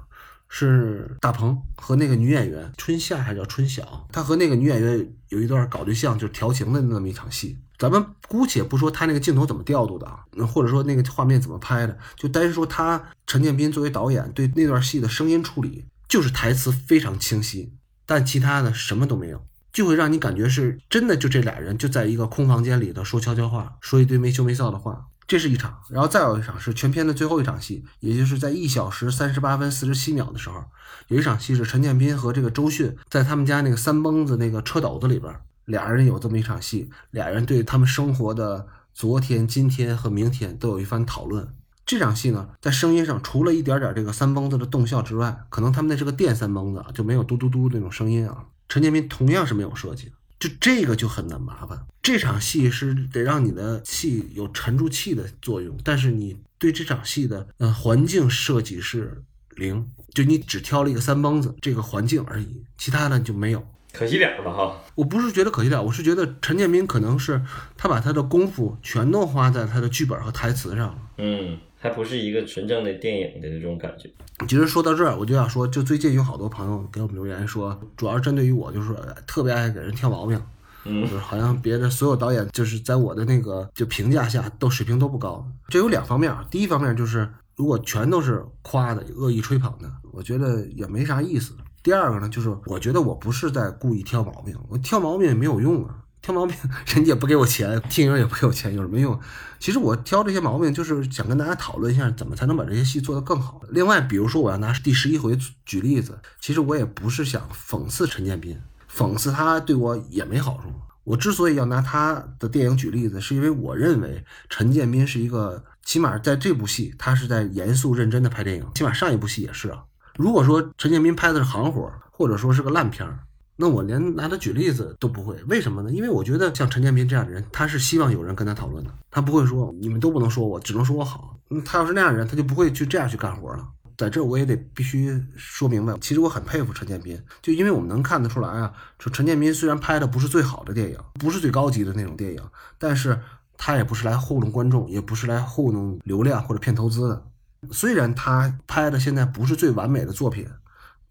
[0.53, 4.05] 是大鹏和那个女演员春夏还叫春晓？
[4.11, 7.57] 他和那个女演员有一段搞对象，就是调情的那么一场戏。
[7.77, 17.71] 咱们姑且不说他那个镜头怎么调度的啊，或者说那个画面怎么拍的，就单说他陈建斌作为导演对那段戏的声音处理，就是台词非常清晰，
[18.05, 25.07] 但其他的什么都没有，就会让你感觉是真的就这俩人就在一个空房间里头说悄悄话，说一堆没羞没臊的话。
[25.31, 30.61] 这是一场，然后再有一场是全片的最后一场戏，也就是在一小时三十八分四十七秒的时候，
[31.07, 41.55] 有一场戏是陈建斌和这个周迅在他们家那个三蹦子那个车斗子里边，俩人有这么一场戏，俩人对他们生活的昨天、今天和明天都有一番讨论。
[41.85, 48.47] 这场戏呢，在声音上除了一点点这个三蹦子的动效之外，可能他们那是个电三蹦子，就没有嘟嘟嘟那种声音啊。
[48.67, 50.11] 陈建斌同样是没有设计的。
[50.41, 59.21] 就这个就很难麻烦，这场戏是得让你的戏有沉住气的作用，但是你对这场戏的呃环境设计是
[59.51, 63.63] 零，就你只挑了一个三蹦子这个环境而已，其他的就没有，
[63.93, 64.81] 可惜点吧哈。
[64.95, 67.39] 我不是觉得可惜点，我是觉得陈建斌可能是
[67.77, 71.59] 他把他的功夫全都花在他的剧本和台词上了，嗯。
[71.81, 74.07] 还不是一个纯正的电影的那种感觉。
[74.47, 80.39] 其实说到这儿，我就想说，就最近有好多朋友给我们留言说，主要是针对于我，就是特别爱给人挑毛病。
[80.83, 85.45] 嗯就是好像别的所有导演就是在我的那个就评价下都水平都不高。
[85.67, 91.53] 这有两方面啊，第一方面就是如果全都是夸的、恶意吹捧的，我觉得也没啥意思。
[91.83, 96.55] 第二个呢，就是我觉得我不是在故意挑毛病，我挑毛病也没有用啊，挑毛病
[96.87, 99.19] 人家也不给我钱，电影也不给我钱，有什么用？
[99.59, 103.61] 其实我挑这些毛病，就是想跟大家讨论一下，怎么才能把这些戏做得更好。
[103.69, 108.59] 另外，比如说我要拿第十一回举例子，其实我也不是想讽刺陈建斌，
[108.91, 110.71] 讽刺他对我也没好处。
[111.03, 119.83] 我之所以要拿他的电影举例子，是因为我认为陈建斌是一个，起码在这部戏，他是在严肃认真的拍电影，起码上一部戏也是啊。
[120.17, 123.19] 如果说陈建斌拍的是行活，或者说是个烂片儿，
[123.61, 125.35] 那我连拿他举例子都不会。
[125.43, 125.91] 为什么呢？
[125.91, 131.37] 因为我觉得像陈建斌这样的人，他是希望有人跟他讨论的，他不会说你们都不能说我，只能说我好。
[131.63, 133.67] 他要是那样的人，他就不会去这样去干活了。
[133.95, 142.41] 在这我也得必须说明白，其实我很佩服陈建斌，就因为我们能看得出来啊，说陈建斌虽然拍的不是最好的电影，不是最高级的那种电影，
[142.79, 143.19] 但是
[143.57, 147.23] 他也不是来糊弄观众，也不是来糊弄流量或者骗投资的。
[147.71, 150.47] 虽然他拍的现在不是最完美的作品，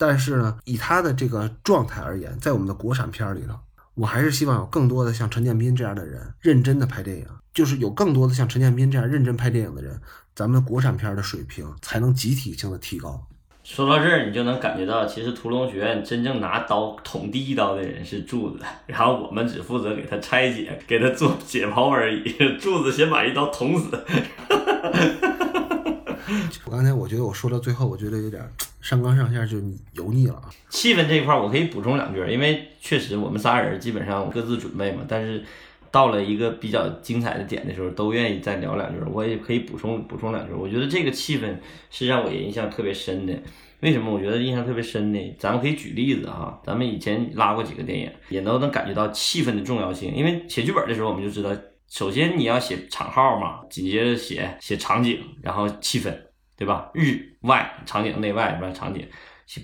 [0.01, 3.55] 但是呢，以他的这个状态而言，在我们的国产片里头，
[3.92, 10.01] 我还是希望有更多的像陈建斌这样的人认真的拍电影，就是有更多的像陈建斌这样认真拍电影的人，
[10.34, 13.26] 咱们国产片的水平才能集体性的提高。
[13.62, 22.22] 说到这儿，你就能感觉到，其实屠龙学院真正拿刀捅第一刀的人是柱子，然后我们只负责给他拆解，给他做解剖而已。
[22.59, 24.03] 柱子先把一刀捅死。
[26.64, 28.43] 我刚才我觉得我说到最后，我觉得有点
[28.81, 29.59] 上纲上线就
[29.95, 30.51] 油腻了啊。
[30.68, 35.43] 气氛这一块我可以补充两句，因为确实我们仨人基本上各自准备嘛，但是
[35.91, 40.53] 到了一个比较精彩的点的时候，都愿意再聊两句，我也可以补充补充两句。
[40.53, 41.57] 我觉得这个气氛
[41.91, 43.35] 是让我印象特别深的。
[43.81, 45.37] 为什么我觉得印象特别深呢？
[45.39, 50.14] 咱们可以举例子啊，咱们以前拉过几个电影，也都能感觉到气氛的重要性。
[50.14, 51.51] 因为写剧本的时候，我们就知道，
[51.91, 56.16] 首先你要写场号嘛，紧接着写写场景，然后气氛，
[56.57, 56.88] 对吧？
[56.95, 58.72] 日外场景，内外是吧？
[58.72, 59.07] 场景，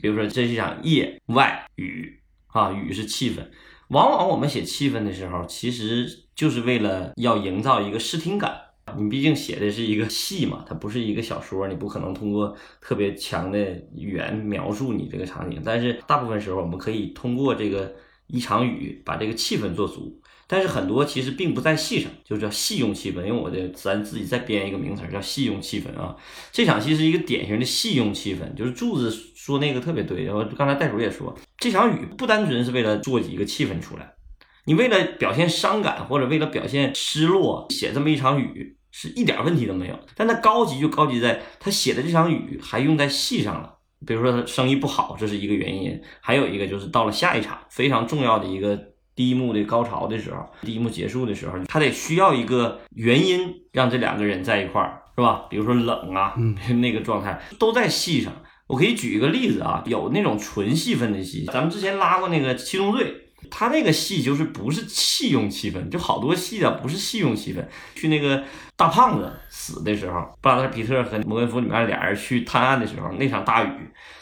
[0.03, 3.47] 比如说这是一场夜外雨啊，雨是气氛。
[3.89, 8.61] 往往我们写气氛的时候，其实就是为了要营造一个视听感。
[8.99, 13.59] 你毕竟写的是一个戏嘛，它不是一个小说，你不可能通过特别强的
[13.95, 15.62] 语言描述你这个场景。
[15.64, 17.95] 但是大部分时候，我们可以通过这个
[18.27, 20.20] 一场雨把这个气氛做足。
[20.49, 23.17] 但是很多其实并不在戏上，就叫戏用气氛。
[23.25, 26.15] 因为我的咱自己再编一个名词叫戏用气氛啊。
[26.53, 30.23] 这场戏是一个典型的戏用气氛，就是柱子说那个特别对。
[30.23, 34.15] 然后刚才袋鼠也说，这场雨不单纯是为了做几个气氛出来，
[34.67, 39.99] 你为了表现伤感或者为了表现失落，写这么一场雨是一点问题都没有。
[40.15, 43.73] 但它高级就高级在他写的这场雨还用在戏上了。
[44.07, 48.93] 比如说他生意不好，这是一个原因；还有一个就是到了下一场非常重要的一个。
[49.17, 55.47] 第一幕的高潮的时候，第一幕结束的时候，他得需要一个原因让这两个人在一块儿，是吧？
[55.51, 56.35] 比如说冷啊，
[56.81, 58.33] 那个状态都在戏上。
[58.69, 63.05] 我可以举一个例子啊，有那种纯戏份的戏，咱们之前拉过那个《七宗罪》，
[63.51, 67.65] 他那个戏就是不是戏用气氛，就好多戏啊不是戏用气氛。
[67.95, 68.43] 去那个
[68.77, 73.71] 大胖子死的时候，布拉德皮特和摩根弗里曼俩人去探案的时候，那场大雨。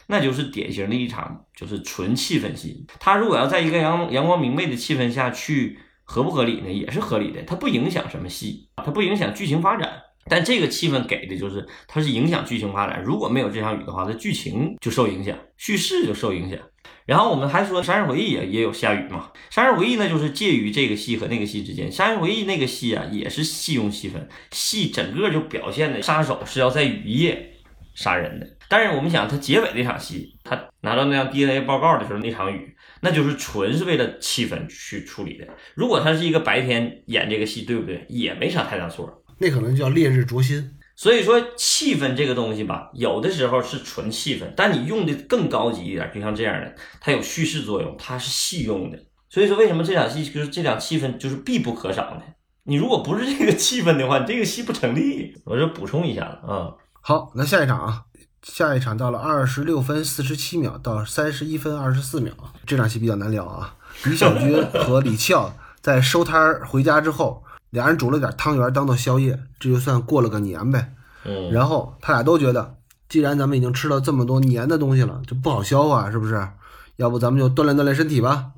[0.06, 2.86] 那就是典型的一场就是纯气氛戏。
[3.00, 6.70] 他如果要在一个阳阳光明媚的气氛下去，合不合理呢？
[6.70, 9.90] 也是合理的，它不影响什么戏，它不影响剧情发展。
[10.26, 13.02] 但这个气氛给的就是它是影响剧情发展。
[13.02, 16.58] 如果没有这场雨的话，它剧情就受影响，叙事就受影响。
[17.06, 24.14] 然后我们还说《杀人回忆》也也有下雨嘛，《杀人回忆》呢就是介于这个戏和那个戏之间，《杀人回忆》那个戏啊也是戏用气氛，
[24.50, 27.50] 戏整个就表现的杀手是要在雨夜。
[27.96, 35.46] 杀人的，但是我们想，他结尾那场戏，他拿到那张 DNA 报告的时候，那场雨，那就是纯是为了气氛去处理的。
[35.76, 38.04] 如果他是一个白天演这个戏，对不对？
[38.08, 39.22] 也没啥太大错。
[39.38, 40.72] 那可能叫烈日灼心。
[40.96, 48.98] 所以说，气氛这个东西吧，有的时候是纯气氛，但你用的更高级一点，就像这样的，它有叙事作用，它是戏用的。
[49.28, 52.22] 所以说，为什么这场戏就是这场气氛就是必不可少的？
[52.62, 55.34] 你如果不是这个气氛的话，你这个戏不成立。
[55.44, 56.70] 我就补充一下啊。
[57.00, 58.02] 好，那下一场啊，
[58.42, 62.32] 下一场到了二十六分四十七秒到三十一分二十四秒，
[62.64, 63.76] 这场戏比较难聊啊。
[64.04, 67.43] 李小军和李翘在收摊儿回家之后，
[67.74, 70.94] 俩人煮了点汤圆当做宵夜，这就算过了个年呗。
[71.24, 72.76] 嗯，然后他俩都觉得，
[73.08, 76.48] 既然咱们已经吃了这么多年的东西了，就不好消化，是不是？
[76.96, 78.52] 要不咱们就锻炼锻炼身体吧。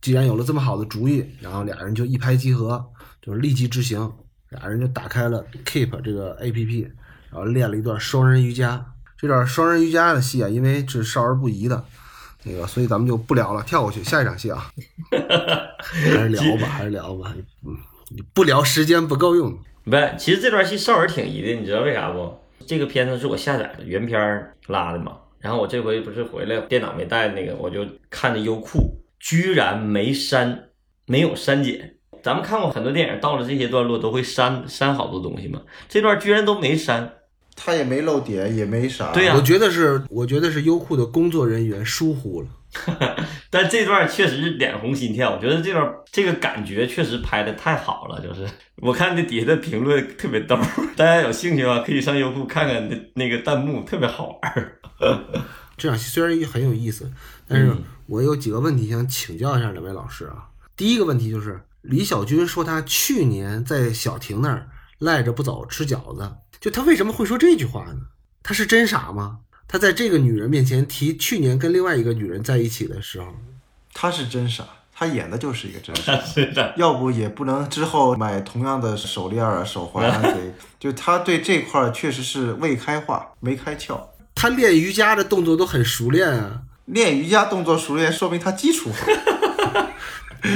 [0.00, 2.84] 既然有了这么好的主意，然后俩人就一拍即合，
[3.20, 4.12] 就是立即执行。
[4.50, 6.90] 俩人就打开了 Keep 这个 APP。
[7.30, 8.82] 然后练了一段双人瑜伽，
[9.18, 11.84] 这段双人瑜伽的戏啊，因为是少儿不宜的，
[12.42, 14.72] 那个，所以咱们就不聊了，跳过去下一场戏啊，
[15.78, 17.34] 还是聊吧，还是聊吧，
[17.66, 17.76] 嗯，
[18.32, 19.58] 不聊时间不够用。
[19.84, 22.38] 不是，其实这段戏少儿挺疑的，你知道为啥不？
[22.66, 28.78] 这个片子是我下载的原片儿拉的嘛，然后我这回不是回来电脑没带那个，我就看的优酷，
[29.18, 30.64] 居然没删，
[31.06, 31.94] 没有删减。
[32.22, 37.14] 咱们看过很多电影，到了这些段落都会删删好多东西嘛，这段居然都没删。
[37.60, 39.12] 他也没漏点，也没啥。
[39.12, 42.48] 对呀、我觉得是，我觉得是优酷的工作人员疏忽了。
[43.50, 48.46] 但这段确实是脸红心跳，我觉得这段这个感觉确实拍的太好了，就是
[48.76, 50.56] 我看这底下的评论特别逗，
[50.94, 54.72] 大家有兴趣的话可以上优酷看看那那个弹幕，特别好玩。
[55.76, 57.10] 这场戏虽然很有意思，
[57.46, 57.74] 但是
[58.06, 60.48] 我有几个问题想请教一下两位老师啊。
[60.76, 68.00] 第一个问题就是李小军说他去年在小婷那儿赖着不走吃饺子，就他为什么会说这句话呢？
[68.42, 69.40] 他是真傻吗？
[69.68, 73.26] 他在这个女人面前提去年跟另外一个女人在一起的时候，
[73.92, 74.64] 他是真傻，
[74.94, 76.18] 他演的就是一个真傻。
[76.24, 84.00] 是的，要不也不能之后买同样的手链啊、手环啊， 给就他对这块儿确实是未开化、没开窍。
[84.34, 89.06] 他练瑜伽的动作都很熟练啊，练瑜伽动作熟练，说明他基础好。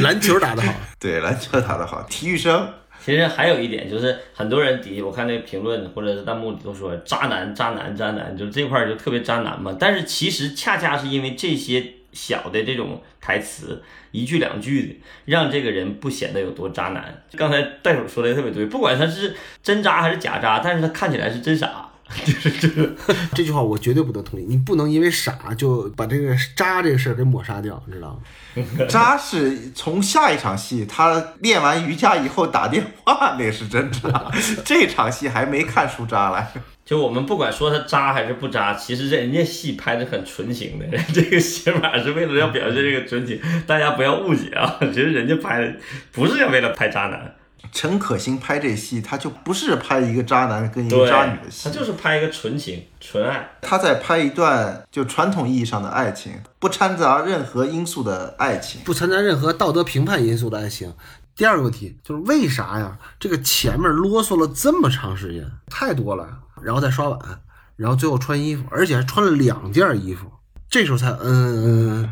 [0.00, 0.72] 篮球打得好。
[0.98, 2.72] 对，篮球打得好，体育生。
[3.04, 9.76] 其实还有一点就是，很多人底下我看那个评论或者是弹幕里都说渣男、渣男、渣男，就这块就特别渣男嘛。
[9.78, 13.82] 但是其实恰恰是因为这些小的这种台词，
[14.12, 17.22] 一句两句的，让这个人不显得有多渣男。
[17.36, 21.90] 刚才袋鼠说的特别对，不管他是真渣还是假渣，但是他看起来是真傻，
[22.24, 22.90] 就是这个。
[23.34, 28.20] 这句话我绝对不能同意，你不能因为傻就把这个渣这个事儿给抹杀掉，你知道吗？
[28.88, 34.30] 渣是从下一场戏，他练完瑜伽以后打电话，那是真渣。
[34.64, 36.52] 这场戏还没看出渣来。
[36.84, 44.76] 就我们不管说他渣还是不渣，其实人家戏拍的很纯情的，这个写法是为了要表现这个纯情，大家不要误解啊！
[44.80, 45.72] 其实人家拍的
[46.10, 47.34] 不是要为了拍渣男，
[47.70, 53.48] 陈可辛拍这戏，他就不是拍一个渣男跟一个渣女的戏，他就是拍一个纯情纯爱。
[53.60, 58.80] 他在拍一段就传统意义上的爱情，不掺杂任何因素的爱情。
[58.84, 60.92] 不掺杂任何道德评判因素的爱情。
[61.34, 62.98] 第二个问题就是为啥呀？
[63.18, 66.28] 这个前面啰嗦了这么长时间，太多了，
[66.62, 67.18] 然后再刷碗，
[67.76, 70.30] 然后最后穿衣服，而且还穿了两件衣服，
[70.68, 72.10] 这时候才嗯嗯嗯，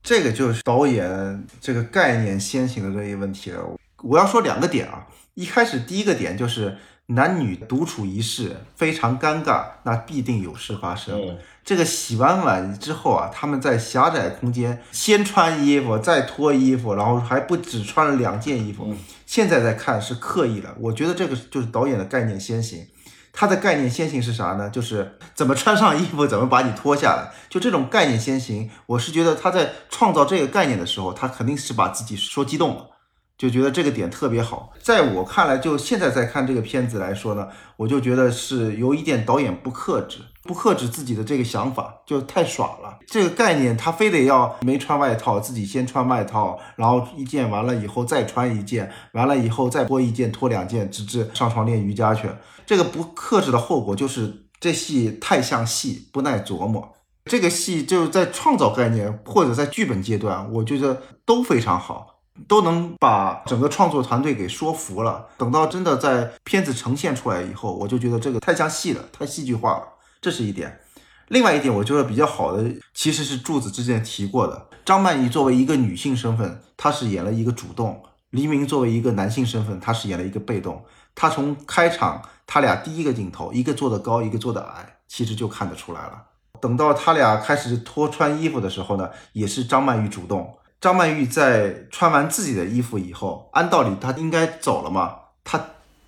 [0.00, 3.60] 这个就是导演这个概念先行的这一问题了。
[4.04, 6.76] 我要说两个点啊，一开始第一个点就是
[7.06, 11.20] 男女独处一室非常尴尬，那必定有事发生。
[11.20, 18.94] 嗯这个洗完碗之后啊，他们在狭窄空间先穿衣服，再脱衣服，然后还不只穿了两件衣服。
[19.24, 22.86] 现在再看是刻意的，我觉得这个就是导演的概念先行。
[23.32, 24.68] 他的概念先行是啥呢？
[24.68, 28.70] 就是怎么穿上衣服，怎么把你脱下来，就这种概念先行。
[28.84, 32.90] 我是觉得他在创造这个概念的时候，他肯定是把自己说激动了，
[33.36, 34.72] 就觉得这个点特别好。
[34.80, 42.98] 在我看来，就现在在看这个片子来说呢，我就觉得是有一点导演不克制，不克制自己的这个想法，就太耍了。
[43.06, 52.28] 这个概念他非得要没穿外套，自己先穿外套，然后一件完了以后再穿一件，完了以后再脱一件脱两件，直至上床练瑜伽去。
[52.64, 56.94] 这个不克制的后果就是这戏太像戏，不耐琢磨。
[57.24, 62.13] 这个戏就是在创造概念或者在剧本阶段，我觉得都非常好，
[62.48, 65.26] 都能把整个创作团队给说服了。
[65.36, 69.88] 等到真的在片子呈现出来以后，我就觉得这个太像戏了，太戏剧化了，
[70.20, 70.80] 这是一点。
[71.28, 80.84] 另外一点，我觉得比较好的其实是柱子之前提过的，张曼玉作为一个女性身份，她是演了一个主动；黎明作为一个男性身份，他是演了一个被动。
[81.14, 86.24] 他从开场他俩第一个镜头，一个做的高，一个做的矮，其实就看得出来了。
[86.60, 90.58] 等到他俩开始脱穿衣服的时候呢，也是张曼玉主动。
[90.84, 95.58] 张曼玉在穿完自己的衣服以后，按道理她应该走了嘛，她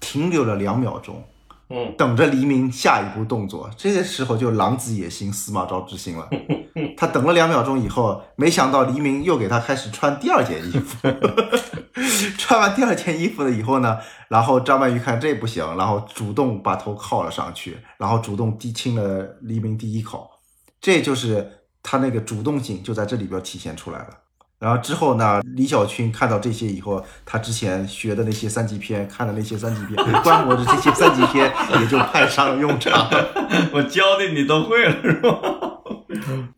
[0.01, 1.25] 停留了两秒钟，
[1.71, 3.71] 嗯，等着黎明下一步动作。
[3.75, 6.29] 这个时候就狼子野心，司马昭之心了。
[6.95, 11.09] 他等了两秒钟以后，没想到黎明又给他开始穿第二件衣服。
[12.37, 13.97] 穿完第二件衣服了以后呢，
[14.29, 20.29] 然后张曼玉看这不行，然后主动把头靠了上去，然后主动低亲了黎明第一口。
[20.83, 24.09] 这就是他那个主动性就在这里边体现出来了。
[24.59, 33.09] 然后之后呢，李小群看到这些以后，他之前学的那些三级片，看的那些三级片， 观摩的这些三级片，也就派上了用场。
[33.73, 35.76] 我教的你都会了是吧？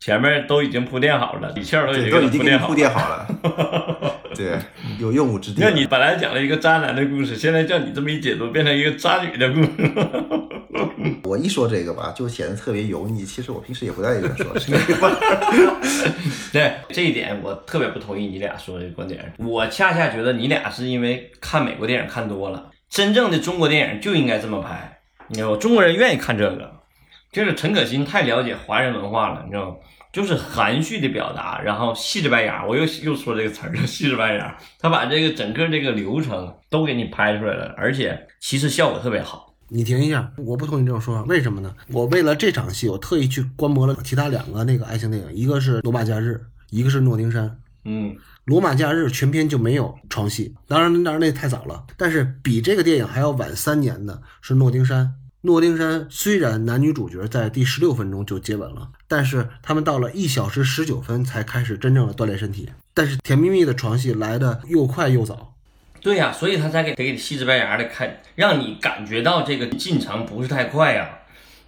[0.01, 4.15] 前面都已经铺垫好了，底线都已，经都已经给你铺铺垫好了。
[4.35, 4.59] 对，
[4.99, 5.61] 有用武之地。
[5.61, 9.69] 那你本来讲了一个渣男的故事，现在叫你这么一解读，变成一个渣女的故事。
[11.25, 13.25] 我一说这个吧，就显得特别油腻。
[13.25, 15.19] 其实我平时也不带这么说这个。
[16.53, 19.33] 对这一点，我特别不同意你俩说的观点。
[19.39, 25.01] 我恰恰觉得你俩是因为看美国电影看多了，真正的中国电影就应该这么拍。
[25.29, 26.78] 你知道，中国人愿意看这个，
[27.33, 29.77] 就是陈可辛太了解华人文化了，你知道吗？
[30.11, 32.65] 就是含蓄的表达，然后细致白牙。
[32.65, 34.57] 我又又说这个词儿了， 细致白牙。
[34.79, 39.55] 他把这个整个这个流程都给你拍出来了，而且其实效果特别好。
[39.69, 41.75] 你停一下，我不同意这种说法，为什么呢？
[41.93, 46.35] 我为了这场戏，我特意去观摩了其他两个那个爱情电影，一个是《罗马假日》，
[46.71, 47.45] 一个是《诺丁山》。
[47.85, 48.15] 嗯，
[48.47, 55.05] 《罗马假日》全篇就没有床戏，当然当然那太早了，但是比这个电影还要晚三年的是《诺丁山》。
[55.43, 62.69] 诺丁山虽然男女主角在第十六分钟就接吻了，但是他们到了一小时十九分才开始真正的锻炼身体。
[62.93, 65.55] 但是甜蜜蜜的床戏来的又快又早，
[66.01, 71.18] 对呀、所以他才给给你细致白牙的看，让你感觉到这个进程不是太快呀、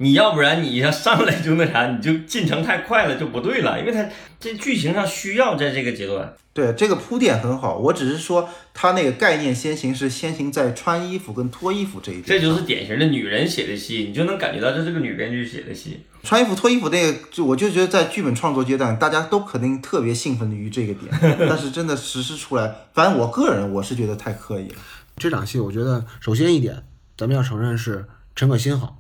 [0.03, 4.09] 你要不然你要上来就那啥，你就进程太快了就不对了，因为他
[4.41, 6.35] 这剧情上需要在这个阶段。
[6.55, 7.77] 对，这个铺垫很好。
[7.77, 12.25] 我只是说，他那个概念先行是先行在穿衣服跟脱衣服这一点。
[12.25, 16.01] 这就是典型的女人写的戏，你就能感觉到这是个女编剧写的戏。
[16.23, 24.77] 穿衣服脱衣服那个，就我就觉得在剧本创作阶段，大家都肯定特别兴奋于这个点， 但是真的实施出来，反正我个人我是觉得太刻意了。
[25.19, 26.83] 这场戏我觉得首先一点，
[27.19, 28.97] 咱们要承认是陈可辛好，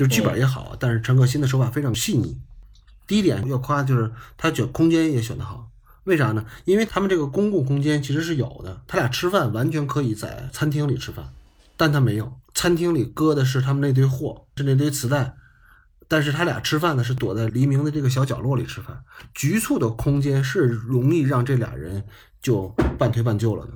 [0.00, 2.38] 就是剧本也好，但是陈可辛的手法非常细腻。
[3.06, 5.68] 第一点要夸就是他选空间也选得好，
[6.04, 6.46] 为啥呢？
[6.64, 11.34] 因为他们这个公共空间其实是有的，他俩吃饭完全可以在餐厅里吃饭，
[11.76, 15.34] 但他没有，餐厅里搁的是他们那堆货，是那堆磁带。
[16.08, 19.04] 但是他俩吃饭呢，是躲在黎明的这个小角落里吃饭。
[19.34, 22.06] 局促的空间是容易让这俩人
[22.40, 23.72] 就半推半就了的。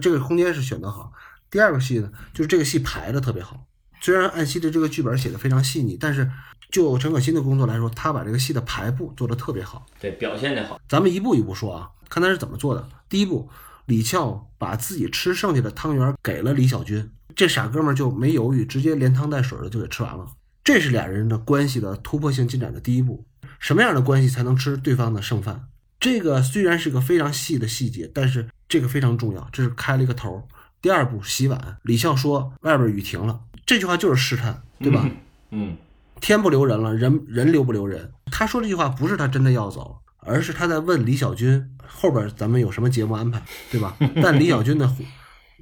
[0.00, 1.12] 这个空间是选得好。
[1.50, 3.65] 第二个戏呢，就是这个戏排的特别好。
[4.00, 6.30] 虽然艾希的这个剧本写的非常细腻，但是
[6.70, 9.86] 就陈可辛的工作来说，他把这个戏的排布做得特别好。
[10.00, 10.80] 对，表现的好。
[10.88, 12.88] 咱们一步一步说啊，看他是怎么做的。
[13.08, 13.48] 第一步，
[13.86, 20.28] 李翘把自己吃剩下的汤圆给了李小军，这傻哥们儿就没犹豫，直接连汤带水的就给吃完了。
[20.62, 23.24] 这是俩人的关系的突破性进展的第一步。
[23.58, 25.68] 什么样的关系才能吃对方的剩饭？
[25.98, 30.46] 这个虽然是个非常细的细节，但是这个非常重要，这是开了一个头。
[30.82, 31.78] 第二步，洗碗。
[31.82, 35.10] 李笑说：“外边雨停了。”这句话就是试探，对吧？
[35.50, 35.76] 嗯，
[36.20, 38.12] 天不留人了，人人留不留人？
[38.30, 43.96] 他说这句话不是他真的要走，而是他在问李小军后边咱们有什么节目安排，对吧？
[44.22, 44.90] 但李小军的，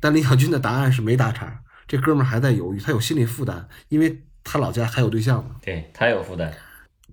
[0.00, 5.56] 但李小军的答案是没打岔，这哥们儿还在犹豫，他有心理负担，因为他老家还有对象呢。
[5.62, 6.52] 对他有负担。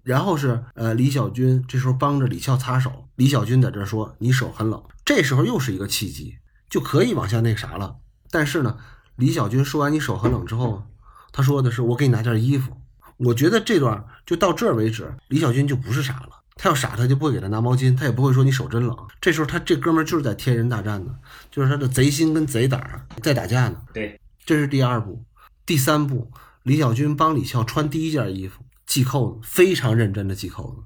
[0.03, 6.37] 然后是呃，李小军这时候帮着李翘擦手，李小军在这说：“你手很冷。”这时候又是一个契机，
[6.69, 7.97] 就可以往下那啥了。
[8.31, 8.77] 但是呢，
[9.21, 10.83] 李小军说完“你手很冷”之后，
[11.31, 12.75] 他说的是：“我给你拿件衣服。”
[13.17, 16.41] 我觉得这段就到这儿为止，李小军就不是傻了。
[16.55, 18.97] 他要傻，他就不会给他拿毛巾，他也不会说你手真冷。
[19.21, 21.13] 这时候他这哥们儿就是在天人大战呢，
[21.51, 23.79] 就是他的贼心跟贼胆儿在打架呢。
[23.93, 25.23] 对，这是第二步，
[25.67, 26.31] 第三步，
[26.63, 30.81] 李小军帮李翘穿第一件衣服，系扣子，非常认真的系扣子。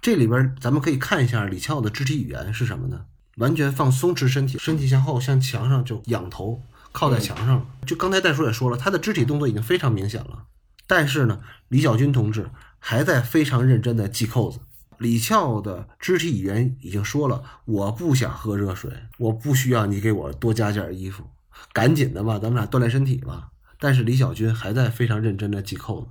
[0.00, 3.06] 这里边咱们可以看一下李翘的肢体语言是什么呢？
[3.38, 6.62] 完全放松弛身体，身体向后，向墙上就仰头
[6.94, 7.66] 靠在墙上了。
[7.84, 10.44] 就刚才戴叔也说了，他的肢体动作已经非常明显了，
[10.86, 14.60] 但是呢，李小军同志还在非常认真的系扣子。
[14.98, 21.24] 李翘的肢体语言已经说了，我不想喝热水，我不需要你给我多加件衣服，
[21.72, 23.48] 赶紧的吧，咱们俩锻炼身体吧。
[23.80, 26.06] 但是李小军还在非常认真的系扣子，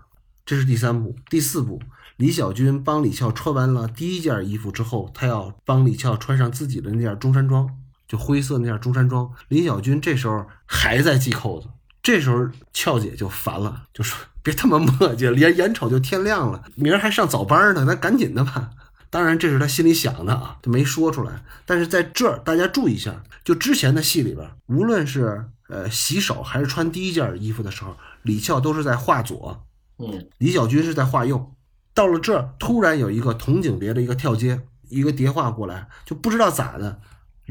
[0.46, 1.16] 这是第三步。
[1.30, 1.82] 第四步，
[2.18, 7.68] 李小军帮李翘穿完了第一件衣服之后，他要帮李翘穿上自己的那件中山装，
[8.14, 9.28] 就灰色那件中山装。
[9.48, 11.68] 李小军这时候还在系扣子，
[12.04, 18.70] 这时候俏姐就烦了，就说：“别他妈磨叽了，眼眼瞅就天亮了，明儿还上早班呢，咱赶紧的吧。”
[19.10, 21.44] 当然，这是他心里想的啊，他没说出来。
[21.66, 29.66] 但是在这儿，大家注意一下，就之前的戏里边，无论是呃洗手还是穿第一件衣服的时候，李翘都是在画左，
[29.98, 31.52] 嗯，李小军是在画右。
[31.96, 37.00] 到了这儿，突然有一个铜景别的一个跳接，一个叠画过来，就不知道咋的，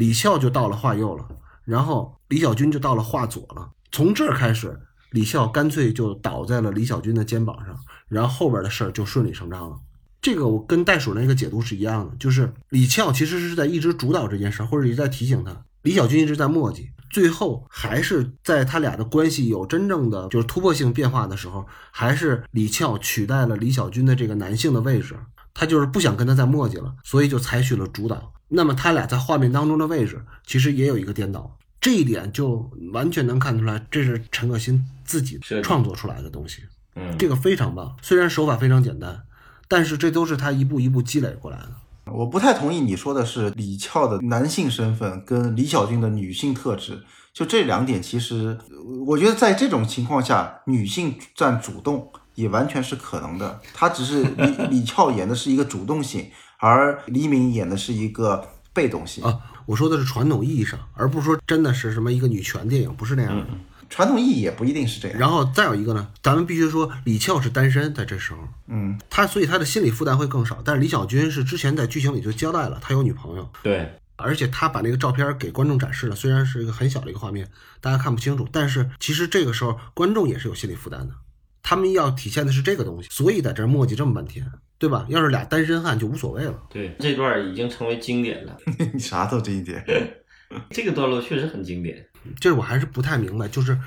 [0.02, 1.24] 李翘就到了画右了，
[1.64, 3.70] 然后李小军就到了画左了。
[3.92, 4.80] 从这儿开始，
[5.12, 7.78] 李翘干脆就倒在了李小军的肩膀上，
[8.08, 9.76] 然后后边的事儿就顺理成章了。
[10.20, 25.14] 这个我跟袋鼠那个解读是一样的，就是李翘其实是在一直主导这件事，或者一直在提醒他，李小军一直在磨叽，最后还是在他俩的关系有真正的就是突破性变化的时候，还是李翘取代了李小军的这个男性的位置，
[25.54, 28.32] 他就是不想跟他再磨叽了，所以就采取了主导。
[28.48, 36.62] 那么他俩在画面当中的位置其实也有一个颠倒，这一点就完全能看出来，这是陈可辛自己创作出来的东西。
[36.94, 37.96] 嗯，这个非常棒。
[38.02, 39.22] 虽然手法非常简单，
[39.68, 41.72] 但是这都是他一步一步积累过来的。
[42.12, 47.00] 我不太同意你说的是李翘的男性身份跟李小军的女性特质，
[47.32, 48.58] 就这两点，其实
[49.06, 53.60] 我觉得在这种情况下，女性占主动也完全是可能的。
[53.74, 59.38] 他只是李 李翘演的是一个主动性，而黎明演的是一个被动性啊。
[59.66, 63.46] 我说的是传统意义上，而不是说真的是什么一个女权电影，不是那样的。
[63.88, 65.18] 传统意义也不一定是这样。
[65.18, 70.62] 然后再有一个呢，咱们必须说李翘是单身，在这时候，嗯，他所以他的心理负担会更少。
[70.64, 77.46] 但是李小军是之前在剧情里就交代了，他有女朋友，对，而且他把那个照片给观众展示了，虽然是一个很小的一个画面，
[77.82, 81.14] 大家看不清楚，但是其实这个时候观众也是有心理负担的，
[81.62, 84.44] 他们要体现的是这个东西，所以在这磨叽这么半天，
[84.78, 85.06] 对吧？
[85.08, 86.62] 要是俩单身汉就无所谓了。
[86.70, 88.56] 对，这段已经成为经典了。
[88.92, 89.84] 你 啥都这一点，
[90.70, 92.04] 这个段落确实很经典。
[92.40, 93.78] 这我还是不太明白，就是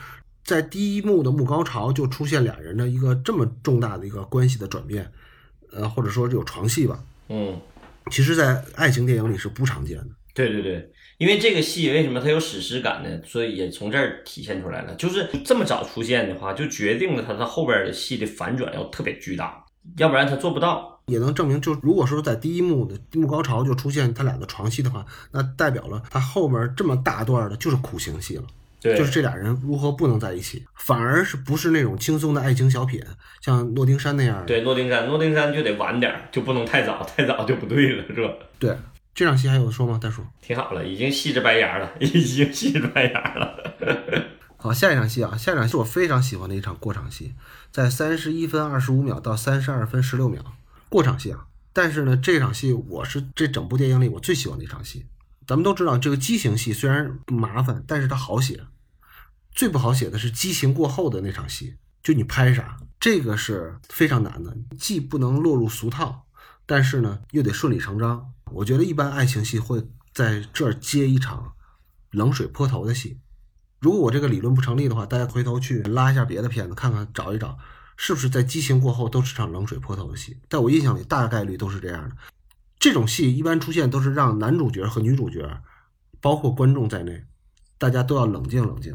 [0.44, 5.12] 在第一幕的幕高潮就出现俩人的一个这么重大的一个关系的转变，
[5.72, 7.04] 呃，或者说有床戏吧。
[7.30, 7.60] 嗯，
[8.12, 10.08] 其实，在爱情电影里是不常见的。
[10.34, 13.10] 对对对，因为这个戏为什么它有史诗感呢？
[13.26, 14.94] 所以也从这儿体现出来了。
[14.96, 19.64] 就是这么早出现的话，就决定了它的后边的戏的反转要特别巨大，
[19.98, 21.02] 要不然它做不到。
[21.08, 28.44] 也能证明，就如果说在第一幕的幕高潮就出现他俩的床戏的话，那代表了他后面这么大段的就是苦情戏了。
[28.82, 33.02] 对，就是这俩人如何不能在一起，反而是不是那种轻松的爱情小品，
[33.42, 34.46] 像诺丁山那样的。
[34.46, 38.34] 对，诺丁山，诺丁山就得晚点，就不能太早，太早就不对了，是吧？
[38.60, 38.76] 对，
[39.16, 39.98] 这场戏还有说吗？
[39.98, 40.22] 大叔？
[40.42, 44.28] 挺好了，已经细着白牙了，已经细着白牙了。
[44.60, 47.34] 好，下一场戏啊，下一场戏我非常喜欢的一场过场戏，
[47.72, 50.44] 在三十一分二十五秒到三十二分十六秒。
[50.90, 55.06] 过场戏啊，但是呢，这场戏我是这整部电影里我最喜欢的一场戏。
[55.48, 58.66] 咱们都知道，这个激情戏虽然麻烦，但是它好写。
[59.54, 66.26] 最不好写的是激情过后的那场戏，就你拍啥，这个是非常难的，既不能落入俗套，
[66.66, 68.34] 但是呢又得顺理成章。
[68.52, 71.54] 我觉得一般爱情戏会在这儿接一场
[72.12, 73.20] 冷水泼头的戏。
[73.80, 77.58] 如果我这个理论不成立的话，大家回头去拉一下别的片子，看看找一找。
[77.98, 80.38] 是不是在激情过后都是场冷水泼头的戏？
[80.50, 82.16] 在我印象里，大概率都是这样的。
[82.78, 85.62] 这种戏一般出现都是让男主角和女主角，
[86.20, 87.24] 包括观众在内，
[87.78, 88.94] 大家都要冷静冷静。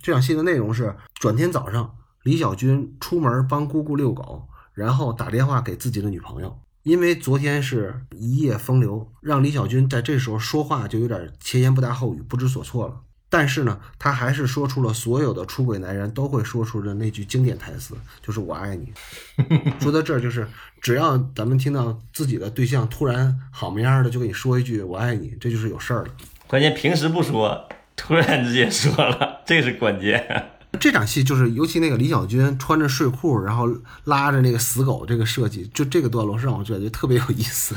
[0.00, 13.00] 这场戏的内容是：转天早上，李小军出门帮姑姑遛狗，然后打电话给自己的女朋友，因为昨天是一夜风流，让李小军在这时候说话就有点前言不搭后语，不知所措了。
[13.28, 18.92] 但是呢，他还是说出了所有的出轨男人都会说出的那句经典台词，就是“我爱你
[19.80, 20.46] ”。说到这儿，就是
[20.80, 26.10] 只要咱们听到自己的对象突然好么样的就给你说一句“我爱你”，这就是有事儿了。
[26.46, 30.50] 关键平时不说，突然之间说了，这是关键。
[30.80, 33.68] 这场戏就是，尤其那个李小军穿着睡裤，然后
[34.04, 37.76] 拉着那个死狗，这个设计，就这个段落是让我觉得特别有意思。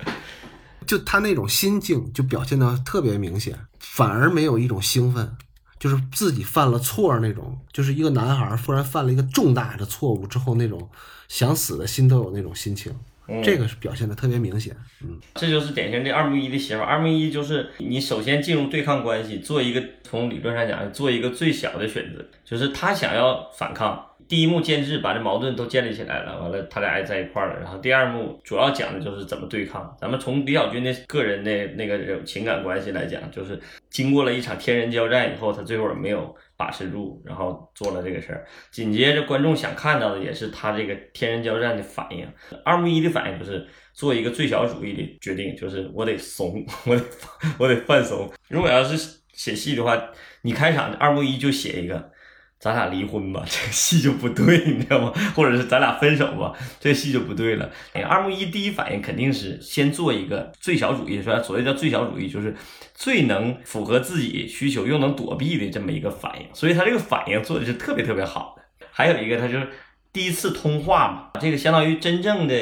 [0.84, 5.36] 就他那种心境就表现的特别明显，反而没有一种兴奋，
[5.78, 10.90] 就是自己犯了错那种，就是一个男孩忽然犯了一个重大的错误之后那种
[11.28, 12.92] 想死的心都有那种心情，
[13.42, 14.76] 这个是表现的特别明显。
[15.02, 16.84] 嗯，这就是典型的二木一的写法。
[16.84, 24.06] 二木一就是你首先进入对抗关系，做一个从理论上讲做一个最小的选择，就是他想要反抗。
[24.28, 27.60] 第一幕建制把这矛盾都建立起来了，完了他俩爱在一块儿了。
[27.60, 29.94] 然后第二幕主要讲的就是怎么对抗。
[30.00, 33.60] 咱们从李小军的个人的那个情感关系来讲，就是
[33.90, 38.46] 经过了一场天人交战以后，他最后没有把持住，然后做了这个事儿。
[38.70, 42.24] 紧接着观众想看到的也是他这个天人交战的反应。
[42.64, 47.02] 二木一的反应就是做一个最小主义的决定，就是我得怂， 我得
[47.58, 48.32] 我得犯怂。
[48.48, 50.00] 如果要是写戏的话，
[50.42, 52.11] 你开场二木一就写一个。
[52.62, 55.12] 咱俩离婚吧，这个戏就不对，你知道吗？
[55.34, 57.68] 或者是咱俩分手吧，这个戏就不对了。
[58.08, 62.54] 二木一第一反应肯定是先做一个最小主义，说所谓叫最小主义，就是
[62.94, 66.46] 最能符合自己需求又能躲避的这么一个反应。
[66.54, 68.86] 所以他这个反应做的是特别特别好的。
[68.92, 69.68] 还有一个，他就是
[70.12, 72.54] 第一次通话嘛，这个相当于真正的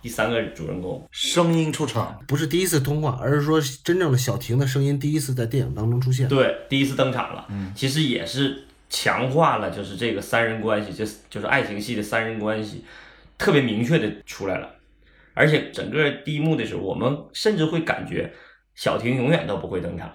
[0.00, 6.28] 第三个主人公声音出场，不是第一次通话，而是说真正的小婷的声音第一次在电影当中出现。
[6.28, 7.46] 对，第一次登场了。
[7.50, 8.66] 嗯，其实也是。
[8.90, 12.84] 强化了就是这个三人关系，就就是爱情戏的三人关系，
[13.38, 14.68] 特别明确的出来了。
[15.32, 18.30] 而且整个第一幕的时候，我们甚至会感觉
[18.74, 20.12] 小婷永远都不会登场。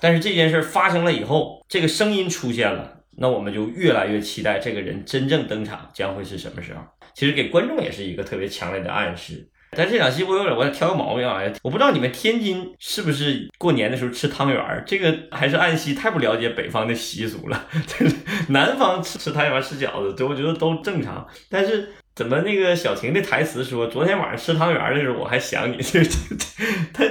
[0.00, 6.80] 但是这件事发生了以后，这个声音出现了，那我们就越来越期待这个人真正登场将会是什么时候。
[7.14, 9.48] 其实给观众也是一个特别强烈的暗示。
[9.76, 11.42] 但这场戏我有点，我挑个毛病啊！
[11.62, 14.82] 我不知道你们天津是不是过年的时候吃汤圆儿？
[14.86, 17.66] 这个还是按西太不了解北方的习俗了。
[18.48, 21.26] 南方吃吃汤圆吃饺子，这我觉得都正常。
[21.48, 26.16] 但是怎么那个小婷的台词说，昨天晚上吃汤圆的时候我还想你， 这这
[26.92, 27.04] 他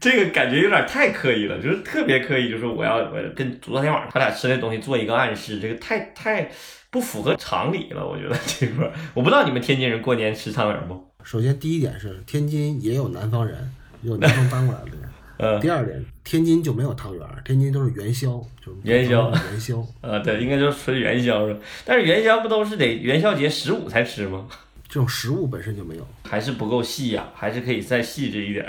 [0.00, 6.50] 这个感觉有点太刻意了，就是特别刻意，就是我要我跟昨天晚上他俩吃那东西做一个暗示，这个太太
[6.90, 8.06] 不符合常理了。
[8.06, 11.06] 我觉得这块儿我不知道你们天津人过年吃汤圆不？
[11.26, 13.68] 首先，第一点是天津也有南方人，
[14.02, 15.00] 有 南方搬过来的人。
[15.38, 15.60] 嗯。
[15.60, 19.28] 第二点，天津就没有汤圆，天津都是元宵，就是元宵。
[19.32, 19.84] 元宵。
[20.02, 21.60] 啊，对，应该就是纯元宵是吧？
[21.84, 24.46] 但是元宵不都是得元宵节十五才吃吗？
[24.88, 28.64] 这种食物本身就没有，还是不够细呀，还是可以再细致一点。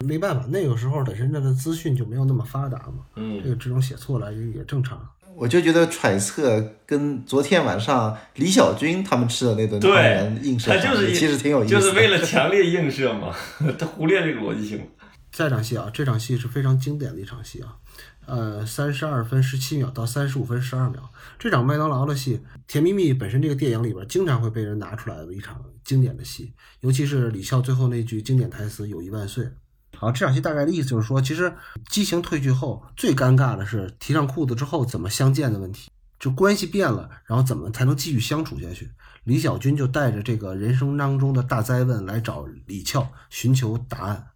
[0.00, 3.06] 没办法，那个时候本身它的资讯就没有那么发达嘛。
[3.16, 3.40] 嗯。
[3.42, 5.00] 这个这种写错了也也正常。
[5.36, 13.34] 我就觉得揣测跟昨天晚上李小军他们吃的那顿汤圆映射，他就是其实挺有意思，就是为了强烈映射嘛，
[13.78, 14.80] 他忽略这个逻辑性。
[15.32, 17.76] 下场戏啊，这场戏是非常经典的一场戏啊，
[18.26, 21.08] 呃，三十二分十七秒到三十五分十二秒，
[21.38, 29.48] 这场麦当劳的戏，《甜蜜蜜》本身这个电影里边经常会被人拿出来的一场经典的戏，尤其是李笑最后那句经典台词“友谊万岁”。
[30.00, 31.54] 好，这场戏大概的意思就是说，其实
[31.90, 38.90] 激情褪去后，最尴尬的是提上裤子之后怎么相见的问题，就关系变了，然后怎么才能继续相处下去？
[39.24, 44.28] 李小军就带着这个人生当中的大灾问来找李翘寻求答案。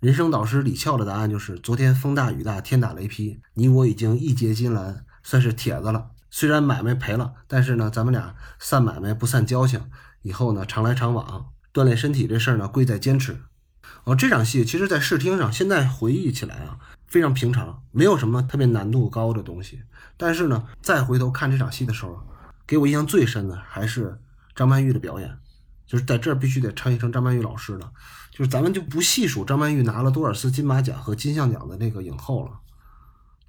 [0.00, 6.12] 人生导师李翘的答案就是：昨天风大雨大，天打雷劈，你我已经义结金兰，算是铁子了。
[6.30, 9.90] 虽然买卖赔了，但是呢，咱们俩散买卖不散交情，
[10.22, 13.42] 以后呢常来常往，锻炼身体这事儿呢贵在坚持。
[14.08, 16.78] 哦，这场戏其实，在视听上，现在回忆起来啊，
[17.08, 19.82] 非常平常，没有什么特别难度高的东西。
[20.16, 22.18] 但是呢，再回头看这场戏的时候，
[22.66, 24.18] 给我印象最深的还是
[24.54, 25.38] 张曼玉的表演，
[25.86, 27.92] 就是在这儿必须得称一称张曼玉老师了。
[28.30, 32.52] 就是咱们就不细数张曼玉拿了多少次金马奖和金像奖的那个影后了，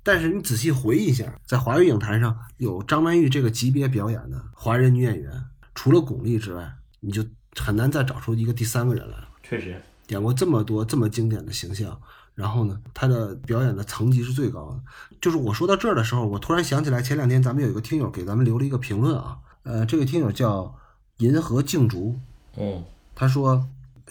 [0.03, 5.32] 但是你仔细回忆一下，在华语影坛上有张曼玉这个级别表演的华人女演员，
[5.74, 9.30] 除了巩俐之外，你就很难再找出一个第三个人来了。
[9.41, 9.82] 确实。
[10.10, 11.99] 演过这么多这么经典的形象，
[12.36, 14.80] 然后呢，他的表演的层级是最高的。
[15.20, 20.76] 就是我说到这儿的时候，我突然想起来，前两天咱们有一个听友给咱们留了一个评论啊，呃，这个听友叫
[21.18, 22.20] 银河静竹，
[22.57, 22.84] 嗯，
[23.16, 23.68] 他说，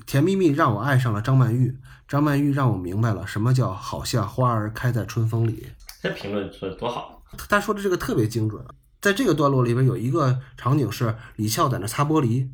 [0.06, 1.76] 甜蜜蜜让我爱上了张曼玉，
[2.06, 5.68] 张曼玉让我明白了什么叫好像花儿开在春风里。
[6.00, 8.64] 这评论说的多好，他说的这个特别精准。
[9.00, 12.48] 在这个段落里边有一个场景是李翘在那擦玻璃，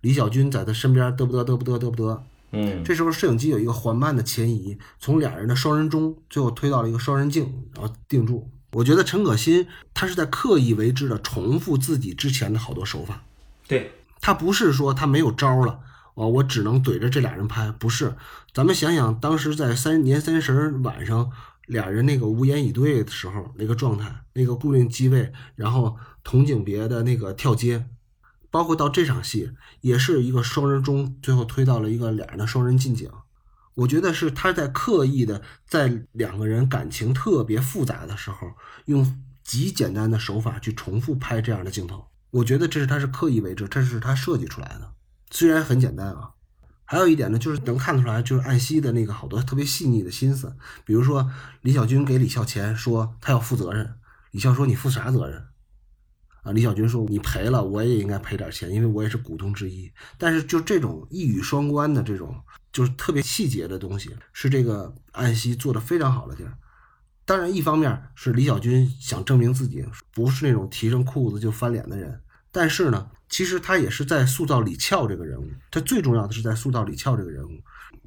[0.00, 2.20] 李小军在他身边嘚不嘚嘚不嘚嘚不嘚。
[2.52, 8.50] 嗯，这时候摄影机有一个缓慢的前移，从俩人的双人中最后推到了一个双人镜，然后定住。
[8.72, 13.24] 我觉得陈可辛他是在刻意为之的重复自己之前的好多手法。
[13.66, 15.80] 对他不是说他没有招了，
[16.14, 18.14] 哦，我只能怼着这俩人拍，不是。
[18.52, 21.30] 咱们想想当时在三年三十晚上，
[21.66, 27.86] 俩人那个无言以对的时候那个状态，那个固定机位，然后同景别的那个跳接。
[28.50, 33.10] 包括到这场戏，也是一个双人中，最后推到了一个俩人的双人近景。
[33.74, 38.52] 我觉得是他在刻意的在两个人感情特别复杂的时候，
[38.86, 42.06] 用极简单的手法去重复拍这样的镜头。
[42.32, 44.92] 我觉得这是他是刻意为之，这是他设计出来的。
[45.30, 46.32] 虽然很简单啊，
[46.84, 50.56] 还有一点呢，就是能看得出来，就是艾希的那个好多特别细腻的心思。
[50.84, 51.30] 比如说，
[51.62, 53.94] 李小军给李孝钱说他要负责任，
[54.32, 55.46] 李孝说你负啥责任？
[56.42, 62.34] 啊，李小军说：“你赔了，我也应该赔点钱，因为我也是股东之一。”但是就这种一语双关的这种，
[62.72, 66.54] 就是特别细节的东西，是这个安西做的非常好的地儿。
[67.24, 72.20] 当然，一方面是李小军想证明自己不是那种提上裤子就翻脸的人，
[72.50, 75.48] 但是呢，其实他也是在塑造李翘这个人物。
[75.70, 77.60] 他最重要的是在塑造李翘这个人物。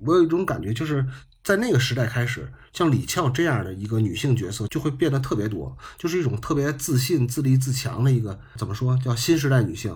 [0.05, 1.05] 我有一种感觉，就是
[1.43, 2.51] 在那个时代开始。
[2.73, 9.95] 像李翘这样的一个女性角色就会变得特别多，就是一种特别自信、自立自强的一个怎么说叫新时代女性。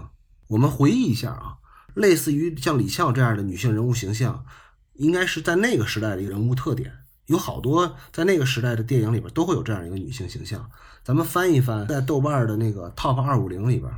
[0.49, 1.57] 我们回忆一下啊，
[1.95, 4.45] 类似于像李翘这样的女性人物形象，
[4.93, 6.93] 应该是在那个时代的一个人物特点。
[7.25, 10.69] 有好多在那个时代的电影里边都会有这样一个女性形象。
[11.03, 13.91] 咱们翻一翻，在豆瓣的那个 Top 二五零里边，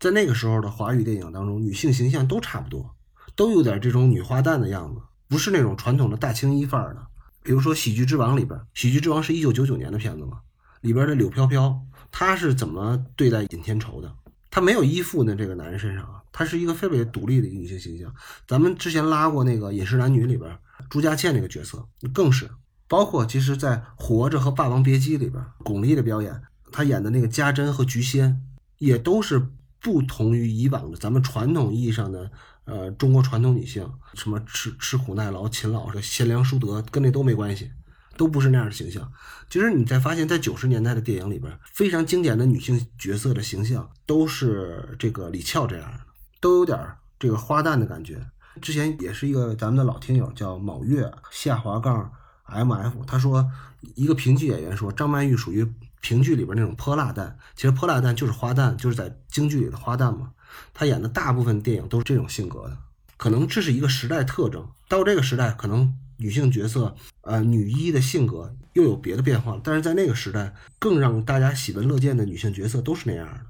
[0.00, 2.96] 在那个时候的华语电影当中，女性形象都差不多，
[3.36, 5.00] 都有点这种女花旦的样子，
[5.34, 7.04] 不是那种传统的大青衣范儿的。
[7.42, 10.38] 比如说《喜剧之王》里边，《喜剧之王》是一九九九年的片子嘛，
[10.80, 11.76] 里边的柳飘飘，
[12.12, 14.14] 她是怎么对待尹天仇的？
[14.48, 18.14] 她没有依附在这个男人身上啊，她是一个特别独立的一个女性形象。
[18.46, 20.56] 咱们之前拉过那个《饮食男女》里边
[20.88, 22.48] 朱家倩那个角色，更是
[22.86, 28.40] 包括其实，在《活着》和《霸王别姬》里边，巩俐的表演，她演的那个家珍和菊仙，
[28.78, 29.48] 也都是
[29.80, 32.30] 不同于以往的咱们传统意义上的
[32.64, 37.70] 呃中国传统女性，什么吃吃苦耐劳、勤劳、贤良淑德，跟那都没关系，
[38.16, 39.10] 都不是那样的形象。
[39.50, 46.00] 其实你再发现，在九十年代的电影里边，非常经典的女性角色的形象都是这个李俏这样的，
[46.40, 46.78] 都有点
[47.18, 48.26] 这个花旦的感觉。
[48.62, 52.10] 之前也是一个咱们的老听友叫卯月下滑杠
[52.44, 53.50] M F，他说
[53.94, 55.66] 一个评剧演员说张曼玉属于
[56.00, 60.30] 评剧里边那种泼辣旦，其实泼辣旦就是花旦，就是在京剧里的花旦嘛。
[60.72, 62.78] 她演的大部分电影都是这种性格的，
[63.16, 64.68] 可能这是一个时代特征。
[64.88, 73.40] 到这个时代，可能女性角色呃女一的性格又有别的变化了，但是在那个时代，更让大家喜闻乐见的女性角色都是那样的。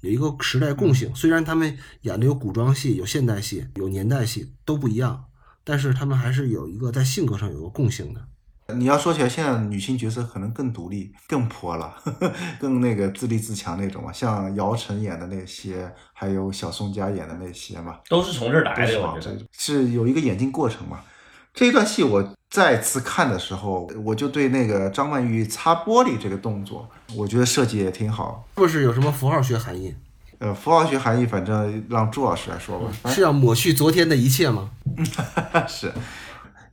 [0.00, 5.24] 有一个时代共性，虽然他们演的有古装戏、有现代戏、有年代戏都不一样，
[5.64, 8.28] 但是他们还是有一个在性格上有个共性的。
[8.74, 11.94] 你要说起来，现在女性角色可能更独立、更泼了，
[12.58, 18.86] 更那个自立自强那种嘛，像姚晨演的那些，还有小宋佳演的那些嘛，都是从这儿来的。
[18.86, 21.00] 是我觉得是有一个演进过程嘛。
[21.52, 28.44] 这一段戏我再次看的时候，我就对那个张曼玉擦玻璃这个动作，我觉得设计也挺好。
[28.56, 29.94] 是不是有什么符号学含义？
[30.38, 33.10] 呃，符号学含义，反正让朱老师来说吧。
[33.10, 34.70] 是要抹去昨天的一切吗？
[35.68, 35.92] 是，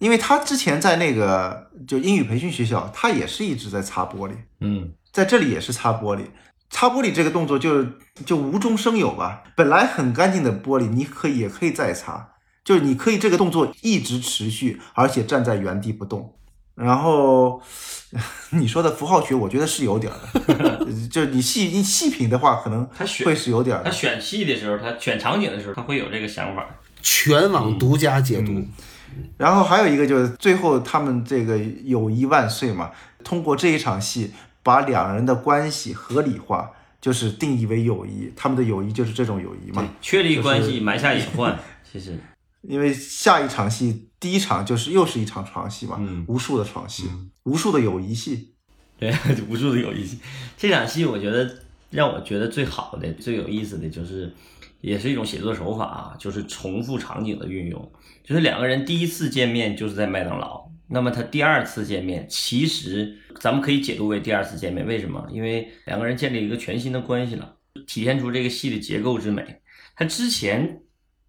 [0.02, 4.32] 因为他之前在那个就英语培训学校，他也是一直在擦玻璃。
[4.60, 6.24] 嗯，在这里也是擦玻璃。
[6.72, 7.86] 擦玻璃这个动作就
[8.26, 9.44] 就无中生有吧。
[9.56, 12.30] 本来很干净的玻璃，你可以也可以再擦。
[12.66, 16.34] 就是你可以这个动作一直持续，而且站在原地不动。
[16.74, 17.62] 然后
[18.50, 20.88] 你说的符号学，我觉得是有点的。
[21.12, 22.84] 就是你细你细品的话，可能
[23.24, 23.80] 会是有点。
[23.86, 26.66] 他选戏的时候，他选场景的时候，他会有这个想法。
[27.04, 28.66] 全网独家解读。
[29.38, 32.92] 然后还有一个就是最后他们这个友谊万岁嘛，
[33.24, 34.32] 通过这一场戏
[34.64, 38.32] 把两人的关系合理化，就是定义为友谊。
[38.36, 39.88] 他们的友谊就是这种友谊嘛。
[40.02, 41.58] 确立关系，埋下隐患。
[41.92, 42.20] 其实。
[42.62, 47.10] 因为下一场戏，第一场就是又是一场床戏嘛，无数的床戏，
[47.42, 48.54] 无数的友谊戏，
[49.00, 49.12] 对，
[49.50, 50.20] 无数的友谊戏。
[50.56, 51.52] 这场戏我觉得
[51.90, 54.32] 让我觉得最好的、最有意思的就是，
[54.82, 57.92] 也是一种写作手法啊，就是重复场景的运用。
[58.24, 65.26] 就是两个人第一次见面就是在麦当劳，那么他第二次见面，其实咱们可以解读为第二次见面，为什么？
[65.32, 67.56] 因为两个人建立一个全新的关系了，
[67.88, 69.62] 体现出这个戏的结构之美。
[69.96, 70.82] 他之前。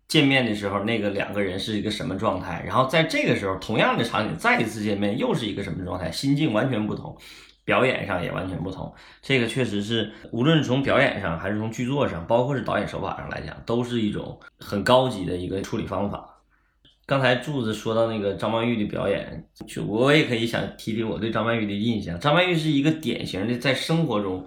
[0.08, 2.62] 见面的时候，那个两个人是一个什么状态？
[2.66, 6.12] 然后在这个时候，同样的场景再一次见面，又是一个什么状态？
[6.12, 7.16] 心境完全不同，
[7.64, 8.92] 表演上也完全不同。
[9.20, 16.28] 这个确实是，无论从表演上，还是从剧作上，包括是导演手法上来讲，都是一种很高级的一个处理方法。
[17.06, 22.18] 刚才柱子说到那个张曼玉的表演，就我也可以想提提我对张曼玉的印象。
[22.18, 24.46] 张曼玉是一个典型的在生活中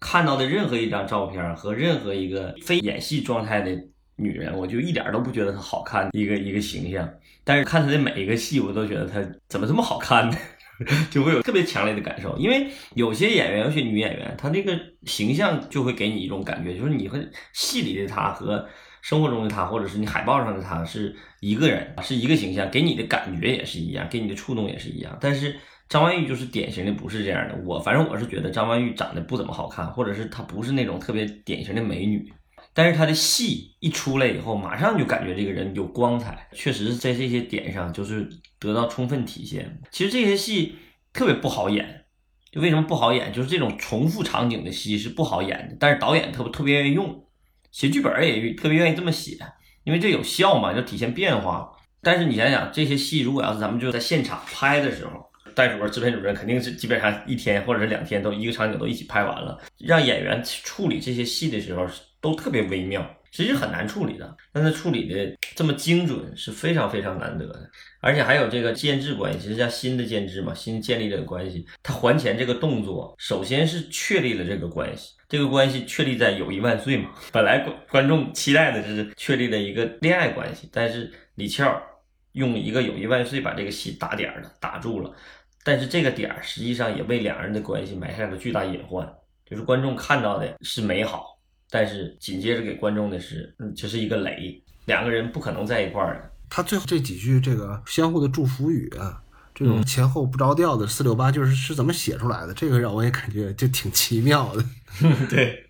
[0.00, 3.76] 看到的任何一张照片和任何一个非演戏状态的。
[4.14, 7.08] 女人，我就一点都不觉得她好看一个一个形象，
[7.42, 10.36] 但是看她的每一个戏，我都觉得她怎么这么好看呢？
[11.10, 12.36] 就会有特别强烈的感受。
[12.38, 17.18] 因为有些演员，有些女演员，她那个形象就会给你一种感觉，就是你和
[17.52, 18.68] 戏里的她和
[19.00, 25.16] 生活中的她，或者是你海报上的她是一个人，是一个形象，给你的感觉也是一样，给你的触动也是一样。
[25.20, 25.54] 但是
[25.88, 32.32] 张曼玉就是典型的不是这样的，我反正我是觉得张曼玉长得不怎么好看，或者是她不是那种特别典型的美女。
[32.74, 38.26] 但是他的戏一出来以后，马上就感觉这个人有光彩，确实是在这些点上就是
[38.58, 39.78] 得到充分体现。
[39.90, 40.76] 其实这些戏
[41.12, 42.06] 特别不好演，
[42.50, 43.30] 就为什么不好演？
[43.30, 45.76] 就是这种重复场景的戏是不好演的。
[45.78, 47.26] 但是导演特别特别愿意用，
[47.70, 49.36] 写剧本也特别愿意这么写，
[49.84, 51.70] 因为这有效嘛，就体现变化。
[52.00, 55.12] 但是你想想，这些戏如果要是咱们就在现场拍的时候，
[55.54, 61.86] 戴主任、制片主任肯定是基本上一天或者是两天都一个场景都一起拍完了，让演员处理这些戏的时候。
[62.22, 67.68] 都特别微妙，其实很难处理的，但是处理的这么精准是非常非常难得的，
[68.00, 81.82] 而且还有这个监制关系，其实叫新的监制嘛，新建立的关系，他还钱这个动作，首先是确立了这个关系，这个关系确立在友谊万岁嘛，本来观观众期待的就是确立了一个恋爱关系，但是李翘
[82.32, 85.12] 用一个友谊万岁把这个戏打点了，打住了，
[85.64, 89.12] 但是这个点儿实际上也为两人的关系埋下了巨大隐患，
[89.44, 91.31] 就是观众看到的是美好。
[91.74, 96.30] 但是紧接着给观众的是，嗯，这是一个雷，两个人不可能在一块儿的。
[96.50, 99.22] 他最后这几句这个相互的祝福语啊，
[99.54, 102.52] 这种前后不着调的四六八，就是是怎么写出来的？
[102.52, 104.62] 这个让我也感觉就挺奇妙的。
[105.30, 105.64] 对，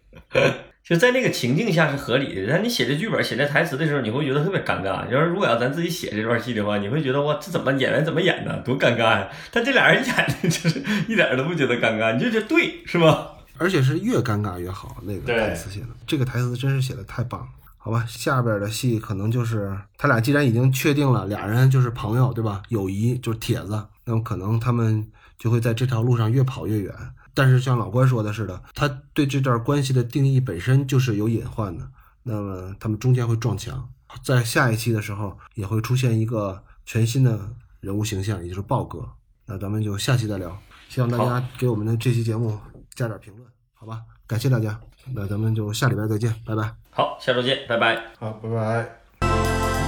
[0.82, 2.48] 就在那个情境下是合理的。
[2.50, 5.08] 但你写这剧本、写这台词的时候，你会觉得特别尴尬。
[5.08, 8.60] 要是如果要咱自己写这段戏的话，你会觉得哇，这怎么演员怎么演呢？
[8.64, 9.30] 多尴尬呀！
[9.52, 13.36] 但这俩人演的就是一点都不觉得尴尬，你就觉得对，是吧？
[13.62, 17.46] 而且是越尴尬越好，那个台词写的，这个台词真是写的太棒了。
[17.78, 22.62] 好吧，下边的戏可能就是他俩既然已经确定了俩人就是朋友，对吧？
[22.68, 25.08] 友谊就是铁子，那么可能他们
[25.38, 26.92] 就会在这条路上越跑越远。
[27.34, 31.88] 但是像老关说的似的，他对这段关系的定义本身就是有隐患的。
[32.24, 33.88] 那么他们中间会撞墙，
[34.22, 39.08] 在下一期的时候也会出现一个全新的人物形象，也就是豹哥。
[39.46, 40.56] 那咱们就下期再聊，
[40.88, 42.56] 希望大家给我们的这期节目
[42.94, 43.48] 加点评论，
[43.82, 44.78] 好吧，感谢大家，
[45.12, 46.72] 那咱们就下礼拜再见，拜拜。
[46.92, 48.00] 好，下周见，拜拜。
[48.16, 49.26] 好，拜拜。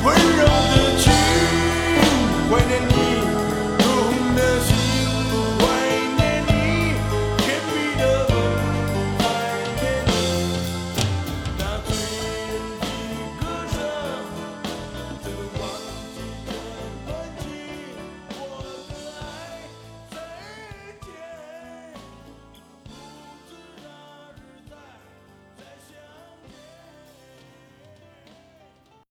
[0.04, 1.10] 温柔的
[2.50, 3.13] 怀念你。